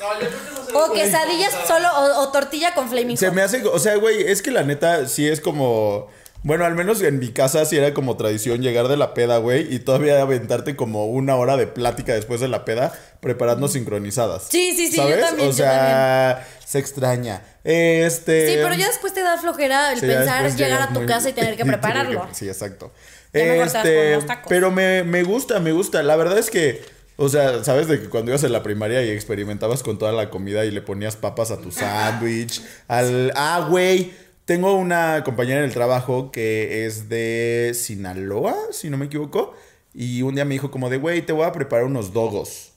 [0.00, 3.26] No, yo creo que no se ¿O quesadillas solo o, o tortilla con flaming Se
[3.26, 3.34] hot?
[3.34, 6.08] me hace, o sea, güey, es que la neta sí es como,
[6.42, 9.72] Bueno, al menos en mi casa sí era como tradición llegar de la peda, güey,
[9.74, 14.44] y todavía aventarte como una hora de plática después de la peda, preparando sincronizadas.
[14.48, 15.20] Sí, sí, sí, yo ¿Sabes?
[15.20, 17.42] también, O yo sea, se extraña.
[17.62, 18.46] Este.
[18.48, 21.28] Sí, pero ya después te da flojera el Sí, pensar llegar a tu muy- casa
[21.28, 22.26] y tener que prepararlo.
[22.32, 22.90] Sí, exacto.
[23.32, 24.46] Ya mejor te vas por Este, tacos.
[24.48, 26.02] pero me, me gusta, me gusta.
[26.02, 26.82] La verdad es que,
[27.22, 30.30] o sea, sabes de que cuando ibas en la primaria y experimentabas con toda la
[30.30, 33.30] comida y le ponías papas a tu sándwich, al...
[33.36, 34.12] Ah, güey,
[34.46, 39.54] tengo una compañera en el trabajo que es de Sinaloa, si no me equivoco,
[39.92, 42.72] y un día me dijo como de, güey, te voy a preparar unos dogos.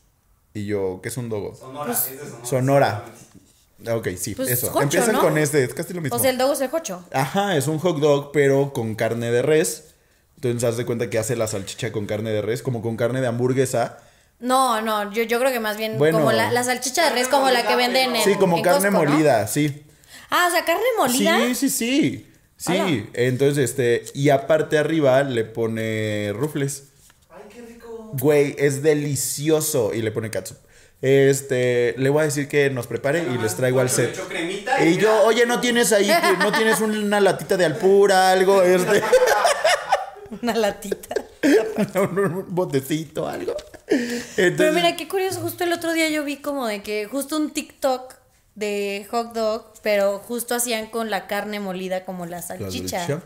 [0.54, 1.56] Y yo, ¿qué es un dogo?
[1.56, 2.46] Sonora, es de Sonora.
[2.46, 3.96] Sonora.
[3.96, 4.68] Ok, sí, Pues, eso.
[4.68, 5.22] jocho, Empiezan ¿no?
[5.22, 6.18] con este, es casi lo mismo.
[6.18, 7.02] O sea, el dogo es el cocho.
[7.14, 9.94] Ajá, es un hot dog, pero con carne de res.
[10.36, 13.22] Entonces, haz de cuenta que hace la salchicha con carne de res, como con carne
[13.22, 14.00] de hamburguesa.
[14.40, 16.18] No, no, yo, yo creo que más bien Bueno.
[16.20, 18.90] como la, la salchicha de res como la que venden en Sí, como en carne
[18.90, 19.10] Costco, ¿no?
[19.12, 19.84] molida, sí.
[20.30, 21.38] Ah, o sea, carne molida.
[21.48, 22.30] Sí, sí, sí.
[22.58, 26.86] Sí, entonces, este, y aparte arriba le pone rufles.
[27.30, 28.12] Ay, qué rico.
[28.14, 29.94] Güey, es delicioso.
[29.94, 30.58] Y le pone catsup.
[31.02, 34.18] Este, le voy a decir que nos prepare y les traigo al set.
[34.30, 36.10] cremita Y yo, oye, ¿no tienes ahí,
[36.40, 38.62] no tienes una latita de alpura, algo?
[38.62, 39.04] Este.
[40.42, 41.16] Una latita.
[42.00, 43.54] un botecito, algo.
[43.88, 47.52] Pero mira, qué curioso, justo el otro día yo vi como de que justo un
[47.52, 48.16] TikTok
[48.56, 53.00] de hot dog, pero justo hacían con la carne molida como la la salchicha.
[53.06, 53.22] salchicha,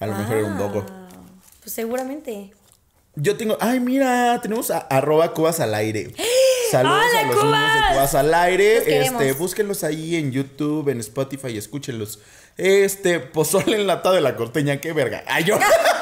[0.00, 0.86] A lo mejor era un dogo.
[0.88, 1.08] Ah,
[1.60, 2.52] Pues seguramente.
[3.16, 6.12] Yo tengo, ay, mira, tenemos a, arroba cubas al aire.
[6.70, 7.74] Saludos ¡Hola, a los niños Cubas!
[7.88, 8.74] de cubas al aire.
[8.78, 8.88] Los.
[8.88, 12.18] Este, búsquenlos ahí en YouTube, en Spotify, escúchenlos.
[12.56, 15.22] Este, pozole enlatado de la corteña, qué verga.
[15.28, 15.58] Ay, yo.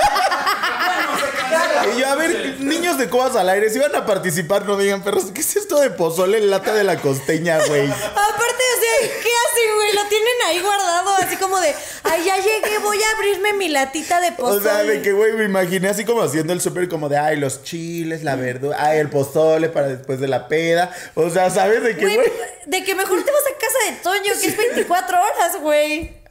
[1.96, 5.02] Y yo, a ver, niños de cubas al aire, si van a participar, no digan,
[5.02, 7.86] perros, ¿qué es esto de pozole en lata de la costeña, güey?
[7.90, 9.92] Aparte, o sea, ¿qué hacen, güey?
[9.94, 11.74] Lo tienen ahí guardado, así como de,
[12.04, 14.62] ay, ya llegué, voy a abrirme mi latita de O pozole.
[14.62, 17.62] sea, de que, güey, me imaginé así como haciendo el súper como de, ay, los
[17.64, 20.94] chiles, la verdura, ay, el pozole para después de la peda.
[21.14, 22.32] O sea, ¿sabes de qué, Güey, güey?
[22.66, 26.21] de que mejor te vas a casa de Toño, que es 24 horas, güey.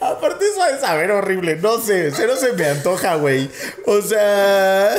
[0.00, 3.50] Aparte eso es saber horrible, no sé, cero se me antoja, güey.
[3.86, 4.94] O sea,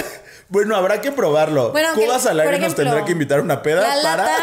[0.49, 1.71] bueno, habrá que probarlo.
[1.71, 4.37] Bueno, por aire nos tendrá que invitar a una peda La para lata,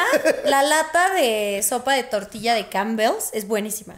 [0.44, 3.94] la lata de sopa de tortilla de Campbell's es buenísima.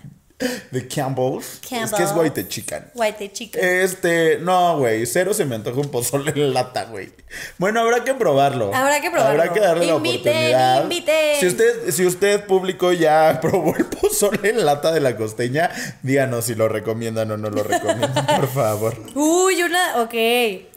[0.70, 1.54] De Campbell's.
[1.54, 2.12] Es que es Campbell's.
[2.16, 2.84] white chicken.
[2.94, 3.64] White chicken.
[3.64, 7.10] Este, no, güey, cero se me antoja un pozole en lata, güey.
[7.58, 8.74] Bueno, habrá que probarlo.
[8.74, 9.40] Habrá que probarlo.
[9.42, 10.82] Habrá que darle la oportunidad.
[10.82, 11.40] inviten.
[11.40, 15.70] Si usted, si usted público ya probó el pozole en lata de la costeña,
[16.02, 18.96] díganos si lo recomiendan o no lo recomiendan, por favor.
[19.14, 20.02] Uy, una.
[20.02, 20.14] Ok.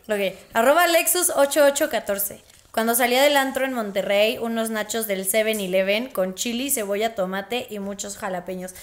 [0.07, 0.35] Ok.
[0.53, 2.41] Arroba Lexus8814.
[2.71, 7.79] Cuando salía del antro en Monterrey, unos nachos del 7-Eleven con chili, cebolla, tomate y
[7.79, 8.73] muchos jalapeños.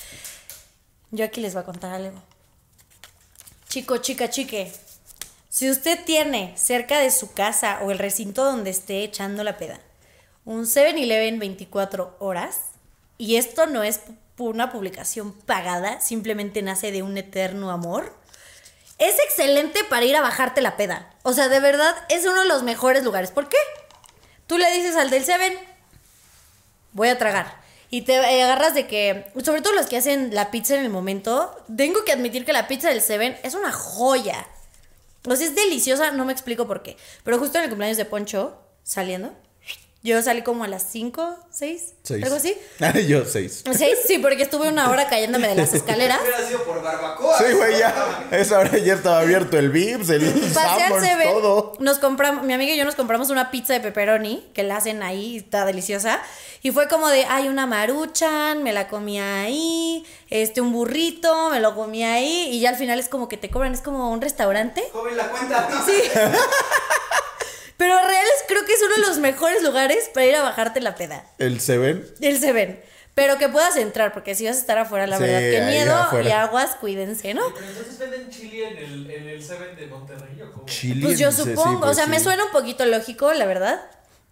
[1.12, 2.20] Yo aquí les voy a contar algo.
[3.68, 4.72] Chico, chica, chique.
[5.48, 9.78] Si usted tiene cerca de su casa o el recinto donde esté echando la peda
[10.44, 12.60] un 7-Eleven 24 horas,
[13.18, 14.00] y esto no es
[14.38, 18.12] una publicación pagada, simplemente nace de un eterno amor,
[18.98, 21.10] es excelente para ir a bajarte la peda.
[21.22, 23.30] O sea, de verdad es uno de los mejores lugares.
[23.30, 23.56] ¿Por qué?
[24.46, 25.56] Tú le dices al del Seven,
[26.92, 27.61] voy a tragar.
[27.94, 31.54] Y te agarras de que, sobre todo los que hacen la pizza en el momento,
[31.76, 34.46] tengo que admitir que la pizza del Seven es una joya.
[35.28, 36.96] O sea, es deliciosa, no me explico por qué.
[37.22, 39.34] Pero justo en el cumpleaños de Poncho, saliendo,
[40.02, 42.24] yo salí como a las 5, 6, Seis.
[42.24, 42.56] algo así.
[43.06, 43.62] Yo seis.
[43.72, 43.98] ¿Seis?
[44.06, 46.18] Sí, porque estuve una hora cayéndome de las escaleras.
[46.22, 47.38] Hubiera sido por barbacoa.
[47.38, 48.26] Sí, güey, ya.
[48.32, 51.72] Esa hora ya estaba abierto el Vips, el Sanborns, todo.
[51.78, 55.02] nos compramos, mi amiga y yo nos compramos una pizza de pepperoni que la hacen
[55.04, 56.20] ahí, está deliciosa.
[56.62, 61.60] Y fue como de, hay una maruchan, me la comí ahí, este, un burrito, me
[61.60, 64.20] lo comí ahí, y ya al final es como que te cobran, es como un
[64.20, 64.82] restaurante.
[64.92, 65.68] Joven, la cuenta.
[65.86, 65.92] Sí.
[67.76, 70.80] Pero real es, creo que es uno de los mejores lugares para ir a bajarte
[70.80, 71.24] la peda.
[71.38, 72.06] El Seven.
[72.20, 72.80] El Seven.
[73.14, 75.70] Pero que puedas entrar, porque si vas a estar afuera, la Sí, verdad, que ahí
[75.74, 76.28] miedo afuera.
[76.28, 77.42] y aguas, cuídense, ¿no?
[77.54, 80.64] Pero entonces venden chili en el, en el Seven de Monterrey o cómo?
[80.66, 81.04] Chile.
[81.04, 83.82] Pues yo sí, supongo, pues o sea, me suena un poquito lógico, la verdad,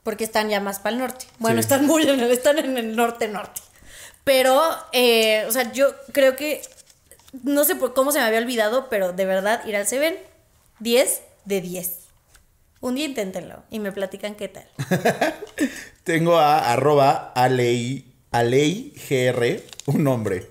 [0.02, 1.26] porque están ya más para el norte.
[1.38, 1.60] Bueno, Sí.
[1.60, 3.60] están muy en el, están en el norte-norte.
[4.24, 4.62] Pero,
[4.92, 6.62] eh, o sea, yo creo que,
[7.42, 10.16] no sé por cómo se me había olvidado, pero de verdad, ir al Seven,
[10.78, 11.98] 10 de 10.
[12.80, 14.66] Un día inténtenlo y me platican qué tal.
[16.04, 20.50] Tengo a arroba alei, alei gr, un nombre.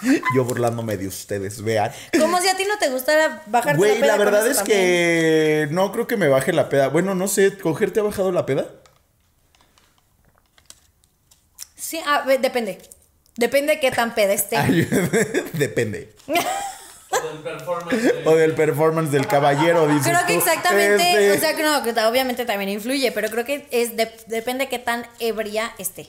[0.34, 1.90] Yo burlándome de ustedes, vean.
[2.20, 3.42] Como si a ti no te gustara
[3.74, 4.78] Güey, la peda la con verdad es también.
[4.78, 6.88] que no creo que me baje la peda.
[6.88, 8.66] Bueno, no sé, ¿coger te ha bajado la peda?
[11.74, 12.78] Sí, ah, ve- depende.
[13.36, 14.56] Depende de qué tan peda esté.
[14.56, 14.86] Ay,
[15.54, 16.14] Depende.
[17.10, 18.02] O del performance.
[18.02, 20.38] de- O del performance del caballero, dices Creo que tú.
[20.40, 24.12] exactamente, Este, o sea que no, que obviamente también influye, pero creo que es de-
[24.26, 26.08] depende de qué tan ebria esté.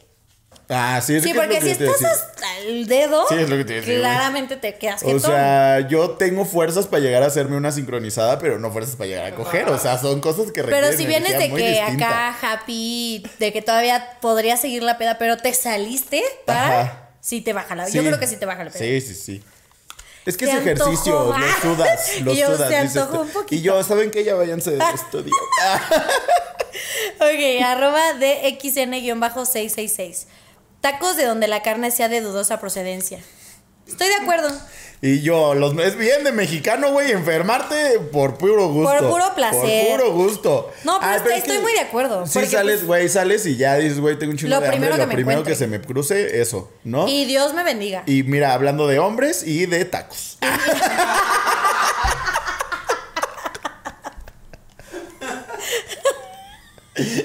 [0.72, 3.26] Ah, sí, es Sí, que es lo porque que si te estás hasta el dedo,
[3.28, 4.02] Sí, es lo que te iba a decir, güey.
[4.12, 8.60] claramente te quedas O sea, yo tengo fuerzas para llegar a hacerme una sincronizada, pero
[8.60, 9.68] no fuerzas para llegar a coger.
[9.70, 12.30] O sea, son cosas que requieren Pero si vienes de que distinta.
[12.36, 17.10] acá happy, de que todavía podrías seguir la peda, pero te saliste para Ajá.
[17.20, 17.88] sí te baja la.
[17.88, 17.94] Sí.
[17.98, 18.78] Yo creo que sí te baja la peda.
[18.84, 19.44] Sí, sí, sí.
[20.30, 22.70] Es que es ejercicio, lo sudas, lo Y yo, sudas.
[22.70, 23.56] se antojó un poquito.
[23.56, 24.24] Y yo, ¿saben qué?
[24.24, 25.34] Ya váyanse de estudio.
[27.20, 30.26] Ok, arroba DXN-666.
[30.82, 33.20] Tacos de donde la carne sea de dudosa procedencia.
[33.88, 34.50] Estoy de acuerdo.
[35.02, 38.92] Y yo, los, es bien de mexicano, güey, enfermarte por puro gusto.
[39.00, 39.88] Por puro placer.
[39.88, 40.72] Por puro gusto.
[40.84, 43.56] No, pero Ay, estoy- es estoy muy de acuerdo, Sí, sales, pues, güey, sales y
[43.56, 44.72] ya dices, güey, tengo un chingo de hambre.
[44.72, 45.54] primero Lo me primero encuentre.
[45.54, 47.08] que se me cruce, eso, ¿no?
[47.08, 48.04] Y, Y Dios me bendiga.
[48.08, 50.38] mira, hablando de hombres y de tacos.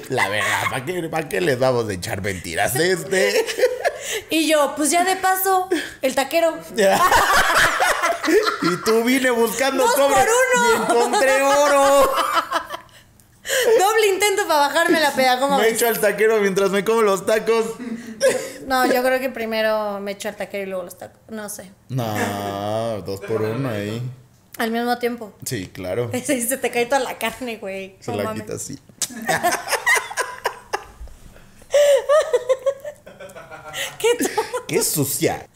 [0.08, 2.76] La verdad, ¿para qué, pa' qué les vamos a echar mentiras?
[2.76, 3.44] Este.
[4.30, 5.68] Y yo, pues ya de paso,
[6.02, 6.56] el taquero.
[8.62, 10.70] y tú vine buscando Dos cobre por uno.
[10.70, 12.12] y encontré oro.
[13.78, 15.74] Doble intento para bajarme la peda, ¿cómo Me ves?
[15.74, 17.66] echo al taquero mientras me como los tacos.
[18.66, 21.20] No, yo creo que primero me echo al taquero y luego los tacos.
[21.28, 21.70] No sé.
[21.90, 24.00] No, dos por uno ahí.
[24.56, 25.34] Al mismo tiempo.
[25.44, 26.10] Sí, claro.
[26.24, 27.96] Se te cae toda la carne, güey.
[28.00, 28.42] Se la mames.
[28.42, 28.78] quita así.
[34.68, 35.46] ¿Qué sucia.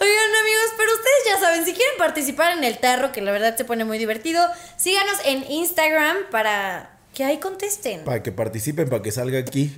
[0.00, 3.56] Oigan, amigos, pero ustedes ya saben, si quieren participar en el tarro, que la verdad
[3.56, 8.04] se pone muy divertido, síganos en Instagram para que ahí contesten.
[8.04, 9.76] Para que participen, para que salga aquí.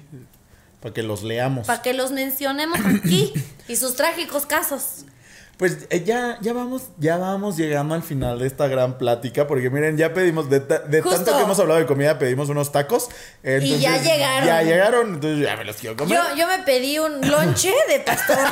[0.81, 1.67] Para que los leamos.
[1.67, 3.33] Para que los mencionemos aquí
[3.69, 5.05] y sus trágicos casos.
[5.57, 9.71] Pues eh, ya, ya vamos, ya vamos llegando al final de esta gran plática, porque
[9.71, 13.09] miren, ya pedimos, de, ta- de tanto que hemos hablado de comida, pedimos unos tacos.
[13.43, 14.47] entonces, ya llegaron.
[14.49, 16.19] Ya llegaron, entonces ya me los quiero comer.
[16.19, 18.37] Yo, yo me pedí un lonche de pastor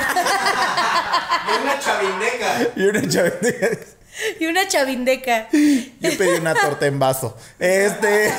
[1.48, 2.68] Y una chavindeca.
[2.76, 3.68] Y una chaveteca.
[4.38, 5.48] y una chavindeca.
[5.50, 7.36] Yo pedí una torta en vaso.
[7.58, 8.32] Este.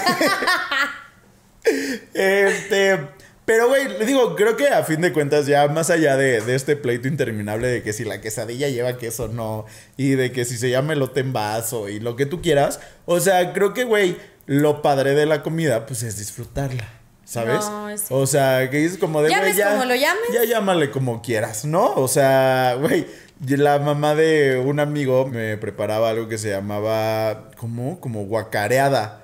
[2.13, 3.09] este.
[3.45, 6.55] Pero, güey, le digo, creo que a fin de cuentas, ya más allá de, de
[6.55, 9.65] este pleito interminable de que si la quesadilla lleva queso o no,
[9.97, 13.19] y de que si se llama elote en vaso y lo que tú quieras, o
[13.19, 16.87] sea, creo que, güey, lo padre de la comida, pues es disfrutarla.
[17.25, 17.65] ¿Sabes?
[17.65, 18.05] No, sí.
[18.09, 19.71] O sea, que dices como de, güey, ya.
[19.71, 20.23] como lo llames.
[20.33, 21.93] Ya llámale como quieras, ¿no?
[21.95, 23.07] O sea, güey,
[23.47, 27.99] la mamá de un amigo me preparaba algo que se llamaba, ¿cómo?
[27.99, 29.23] Como guacareada.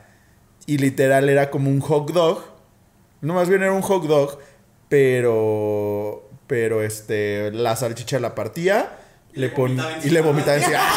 [0.65, 2.43] Y literal era como un hot dog.
[3.21, 4.39] No, más bien era un hot dog,
[4.87, 8.97] pero, pero este, la salchicha la partía
[9.33, 10.79] Y le pon- vomitaba y le vomitaba encima.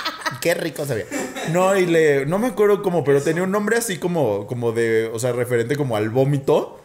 [0.40, 1.04] Qué rico sabía.
[1.52, 2.24] No, y le.
[2.26, 5.10] No me acuerdo cómo, pero tenía un nombre así como, como de.
[5.12, 6.80] O sea, referente como al vómito.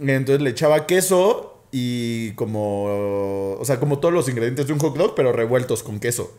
[0.00, 3.54] Entonces le echaba queso y como.
[3.58, 6.32] O sea, como todos los ingredientes de un hot dog, pero revueltos con queso.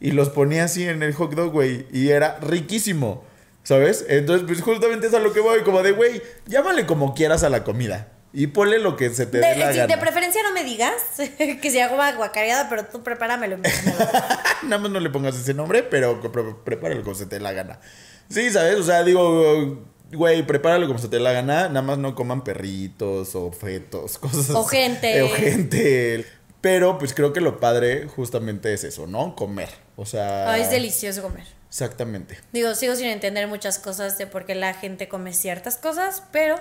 [0.00, 1.86] Y los ponía así en el hot dog, güey.
[1.92, 3.24] Y era riquísimo.
[3.66, 4.04] ¿Sabes?
[4.08, 5.62] Entonces, pues justamente es a lo que voy.
[5.64, 8.12] Como de, güey, llámale como quieras a la comida.
[8.32, 9.92] Y ponle lo que se te dé De, la si gana.
[9.96, 10.92] de preferencia no me digas
[11.36, 13.56] que se haga guacareada, pero tú prepáramelo.
[14.62, 17.52] Nada más no le pongas ese nombre, pero pre- prepáralo como se te dé la
[17.52, 17.80] gana.
[18.28, 18.76] Sí, ¿sabes?
[18.76, 21.68] O sea, digo, güey, prepáralo como se te dé la gana.
[21.68, 25.22] Nada más no coman perritos o fetos, cosas O gente.
[25.22, 26.24] O gente.
[26.60, 29.34] Pero pues creo que lo padre justamente es eso, ¿no?
[29.34, 29.70] Comer.
[29.96, 30.52] O sea.
[30.52, 31.55] Ay, es delicioso comer.
[31.68, 32.38] Exactamente.
[32.52, 36.56] Digo, sigo sin entender muchas cosas de por qué la gente come ciertas cosas, pero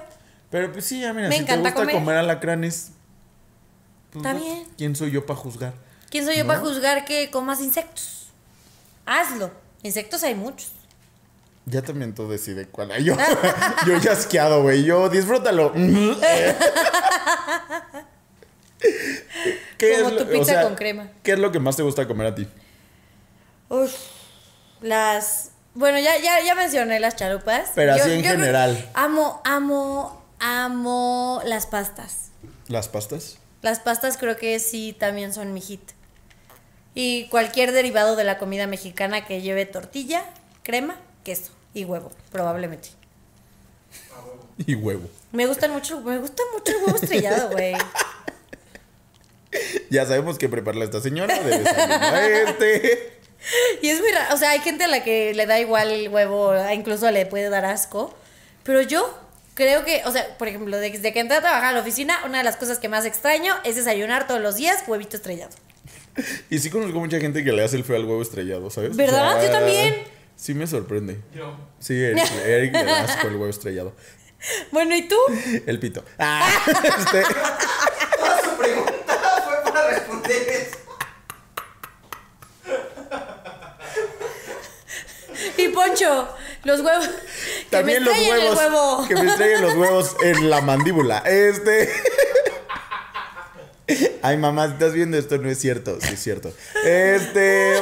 [0.50, 1.96] Pero pues sí, ya mira, Me si encanta te gusta comer.
[1.96, 2.92] comer alacranes.
[4.12, 4.66] pues, Está bien.
[4.78, 5.74] ¿Quién soy yo para juzgar?
[6.10, 6.48] ¿quién soy yo ¿No?
[6.50, 8.28] para juzgar que comas insectos?
[9.06, 9.52] Hazlo.
[9.84, 10.72] Insectos hay muchos.
[11.66, 12.90] Ya también tú decides cuál.
[13.04, 13.16] Yo,
[13.88, 14.84] yo ya asqueado, güey.
[14.84, 15.74] Yo disfrútalo.
[19.78, 21.10] ¿Qué Como es lo- tu pizza con crema.
[21.24, 22.48] ¿Qué es lo que más te gusta comer a ti?
[23.70, 23.92] Uf,
[24.86, 25.52] las.
[25.74, 27.72] Bueno, ya, ya, ya mencioné las chalupas.
[27.76, 28.90] Pero así en general.
[28.94, 32.30] Amo, amo, amo las pastas.
[32.68, 33.38] ¿Las pastas?
[33.62, 35.82] Las pastas creo que sí también son mi hit.
[36.94, 40.24] Y cualquier derivado de la comida mexicana que lleve tortilla,
[40.64, 42.90] crema, queso y huevo, probablemente.
[44.66, 45.10] Y huevo.
[45.34, 47.76] Me gustan mucho, me gusta mucho el huevo estrellado, güey.
[49.90, 53.20] Ya sabemos que prepararla esta señora de desayuno a este.
[53.82, 56.10] Y es muy raro, o sea, hay gente a la que le da igual el
[56.10, 58.16] huevo, incluso le puede dar asco,
[58.64, 59.18] pero yo
[59.54, 62.40] creo que, o sea, por ejemplo, desde que entré a trabajar a la oficina, una
[62.40, 65.52] de las cosas que más extraño es desayunar todos los días huevito estrellado.
[66.50, 68.96] Y sí conozco mucha gente que le hace el feo al huevo estrellado, ¿sabes?
[68.96, 69.44] ¿Verdad?
[69.44, 70.04] Yo también.
[70.38, 71.20] Sí me sorprende.
[71.34, 71.58] Yo.
[71.80, 73.94] Sí, Eric, Eric le da asco el huevo estrellado.
[74.72, 75.16] Bueno, ¿y tú?
[75.66, 76.06] El pito.
[76.20, 80.78] Ah, este, Toda su pregunta fue para responder eso.
[85.58, 86.28] Y Poncho,
[86.64, 87.08] los huevos.
[87.08, 88.50] Que también me los huevos.
[88.50, 89.08] el huevo.
[89.08, 91.20] Que me estrellen los huevos en la mandíbula.
[91.20, 91.90] Este.
[94.24, 96.00] Ay, mamá, estás viendo esto, no es cierto.
[96.02, 96.52] Sí, es cierto.
[96.84, 97.80] Este.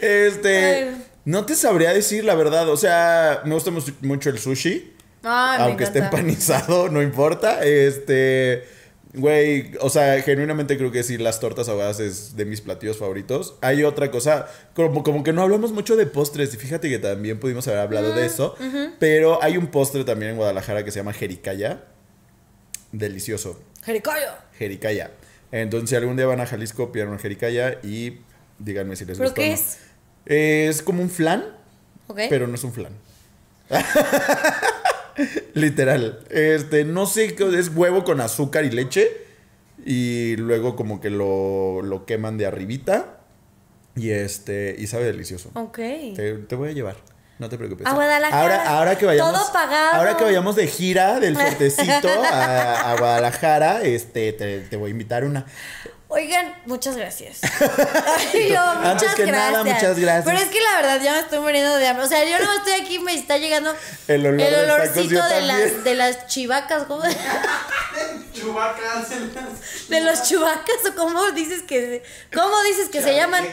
[0.00, 0.64] Este.
[0.64, 1.04] Ay.
[1.24, 2.68] No te sabría decir la verdad.
[2.70, 4.94] O sea, me gusta mu- mucho el sushi.
[5.22, 7.62] Ay, aunque esté empanizado, no importa.
[7.64, 8.66] Este.
[9.14, 13.54] Güey, o sea, genuinamente creo que sí, las tortas ahogadas es de mis platillos favoritos.
[13.62, 17.40] Hay otra cosa, como, como que no hablamos mucho de postres, y fíjate que también
[17.40, 18.54] pudimos haber hablado Mm, de eso,
[18.98, 21.84] pero hay un postre también en Guadalajara que se llama jericaya.
[22.92, 24.30] Delicioso, Jericoyo.
[24.58, 25.10] jericaya.
[25.52, 28.18] Entonces, si algún día van a Jalisco, pidan una jericaya y
[28.58, 29.40] díganme si les ¿Pero gusta.
[29.40, 29.54] o qué no.
[29.54, 29.78] es?
[30.26, 31.44] Es como un flan,
[32.28, 32.92] pero no es un flan.
[35.54, 36.20] Literal.
[36.30, 39.08] Este, no sé, qué- es huevo con azúcar y leche.
[39.84, 43.18] Y luego como que lo, lo queman de arribita.
[43.96, 45.50] Y este, y sabe delicioso.
[45.54, 45.76] Ok.
[46.14, 46.96] Te, te voy a llevar.
[47.38, 47.86] No te preocupes.
[47.86, 48.40] A Guadalajara.
[48.42, 49.32] Ahora, ahora que vayamos.
[49.32, 49.94] Todo pagado.
[49.94, 54.90] Ahora que vayamos de gira del fuertecito a, a Guadalajara, este, te, te voy a
[54.90, 55.46] invitar una.
[56.10, 57.40] Oigan, muchas gracias.
[58.32, 60.24] Ay, yo, Antes que nada, muchas gracias.
[60.24, 62.06] Pero es que la verdad ya me estoy muriendo de hambre.
[62.06, 65.42] O sea, yo no estoy aquí, me está llegando El olor de tacos, olorcito de
[65.42, 67.02] las, de las chivacas, ¿cómo?
[68.32, 69.08] Chubacas.
[69.88, 72.02] De los chubacas, o cómo dices que,
[72.32, 73.46] cómo dices que se llaman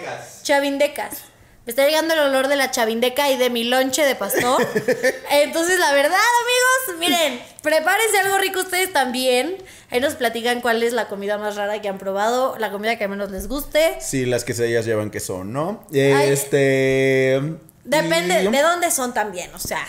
[0.44, 1.35] Chavindecas.
[1.66, 4.62] Me está llegando el olor de la chavindeca y de mi lonche de pastor.
[5.32, 9.58] Entonces, la verdad, amigos, miren, prepárense algo rico ustedes también.
[9.90, 13.08] Ahí nos platican cuál es la comida más rara que han probado, la comida que
[13.08, 13.98] menos les guste.
[14.00, 15.84] Sí, las quesadillas llevan queso, ¿no?
[15.92, 16.30] Ay.
[16.30, 17.42] Este.
[17.84, 19.86] Depende y- de dónde son también, o sea,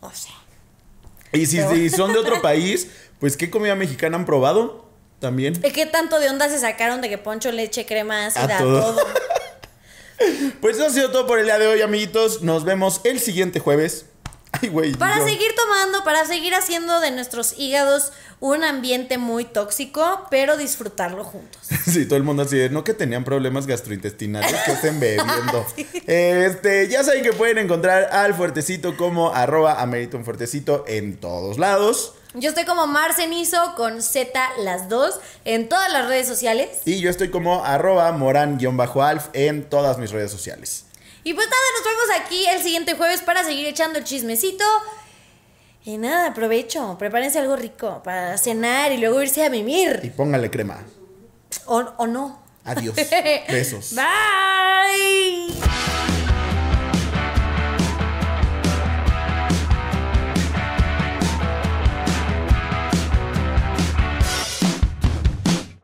[0.00, 0.32] o sea.
[1.32, 4.88] Y si, Pero- si son de otro país, pues ¿qué comida mexicana han probado?
[5.20, 5.60] También.
[5.60, 8.80] ¿De qué tanto de onda se sacaron de que poncho, leche, crema ácida, A todo.
[8.94, 9.06] todo?
[10.60, 12.42] Pues eso ha sido todo por el día de hoy, amiguitos.
[12.42, 14.06] Nos vemos el siguiente jueves.
[14.52, 14.94] Ay, güey.
[14.94, 21.24] Para seguir tomando, para seguir haciendo de nuestros hígados un ambiente muy tóxico, pero disfrutarlo
[21.24, 21.60] juntos.
[21.90, 25.66] Sí, todo el mundo así de, no que tenían problemas gastrointestinales, que estén bebiendo.
[26.06, 32.14] Este, ya saben que pueden encontrar al fuertecito como arroba ameriton fuertecito en todos lados.
[32.34, 36.68] Yo estoy como Marcenizo con Z las dos en todas las redes sociales.
[36.84, 40.84] Y yo estoy como arroba moran-alf en todas mis redes sociales.
[41.24, 44.64] Y pues nada, nos vemos aquí el siguiente jueves para seguir echando el chismecito.
[45.84, 50.00] Y nada, aprovecho, prepárense algo rico para cenar y luego irse a mimir.
[50.02, 50.84] Y póngale crema.
[51.66, 52.40] O, o no.
[52.64, 52.94] Adiós.
[53.48, 53.94] Besos.
[53.94, 55.52] Bye.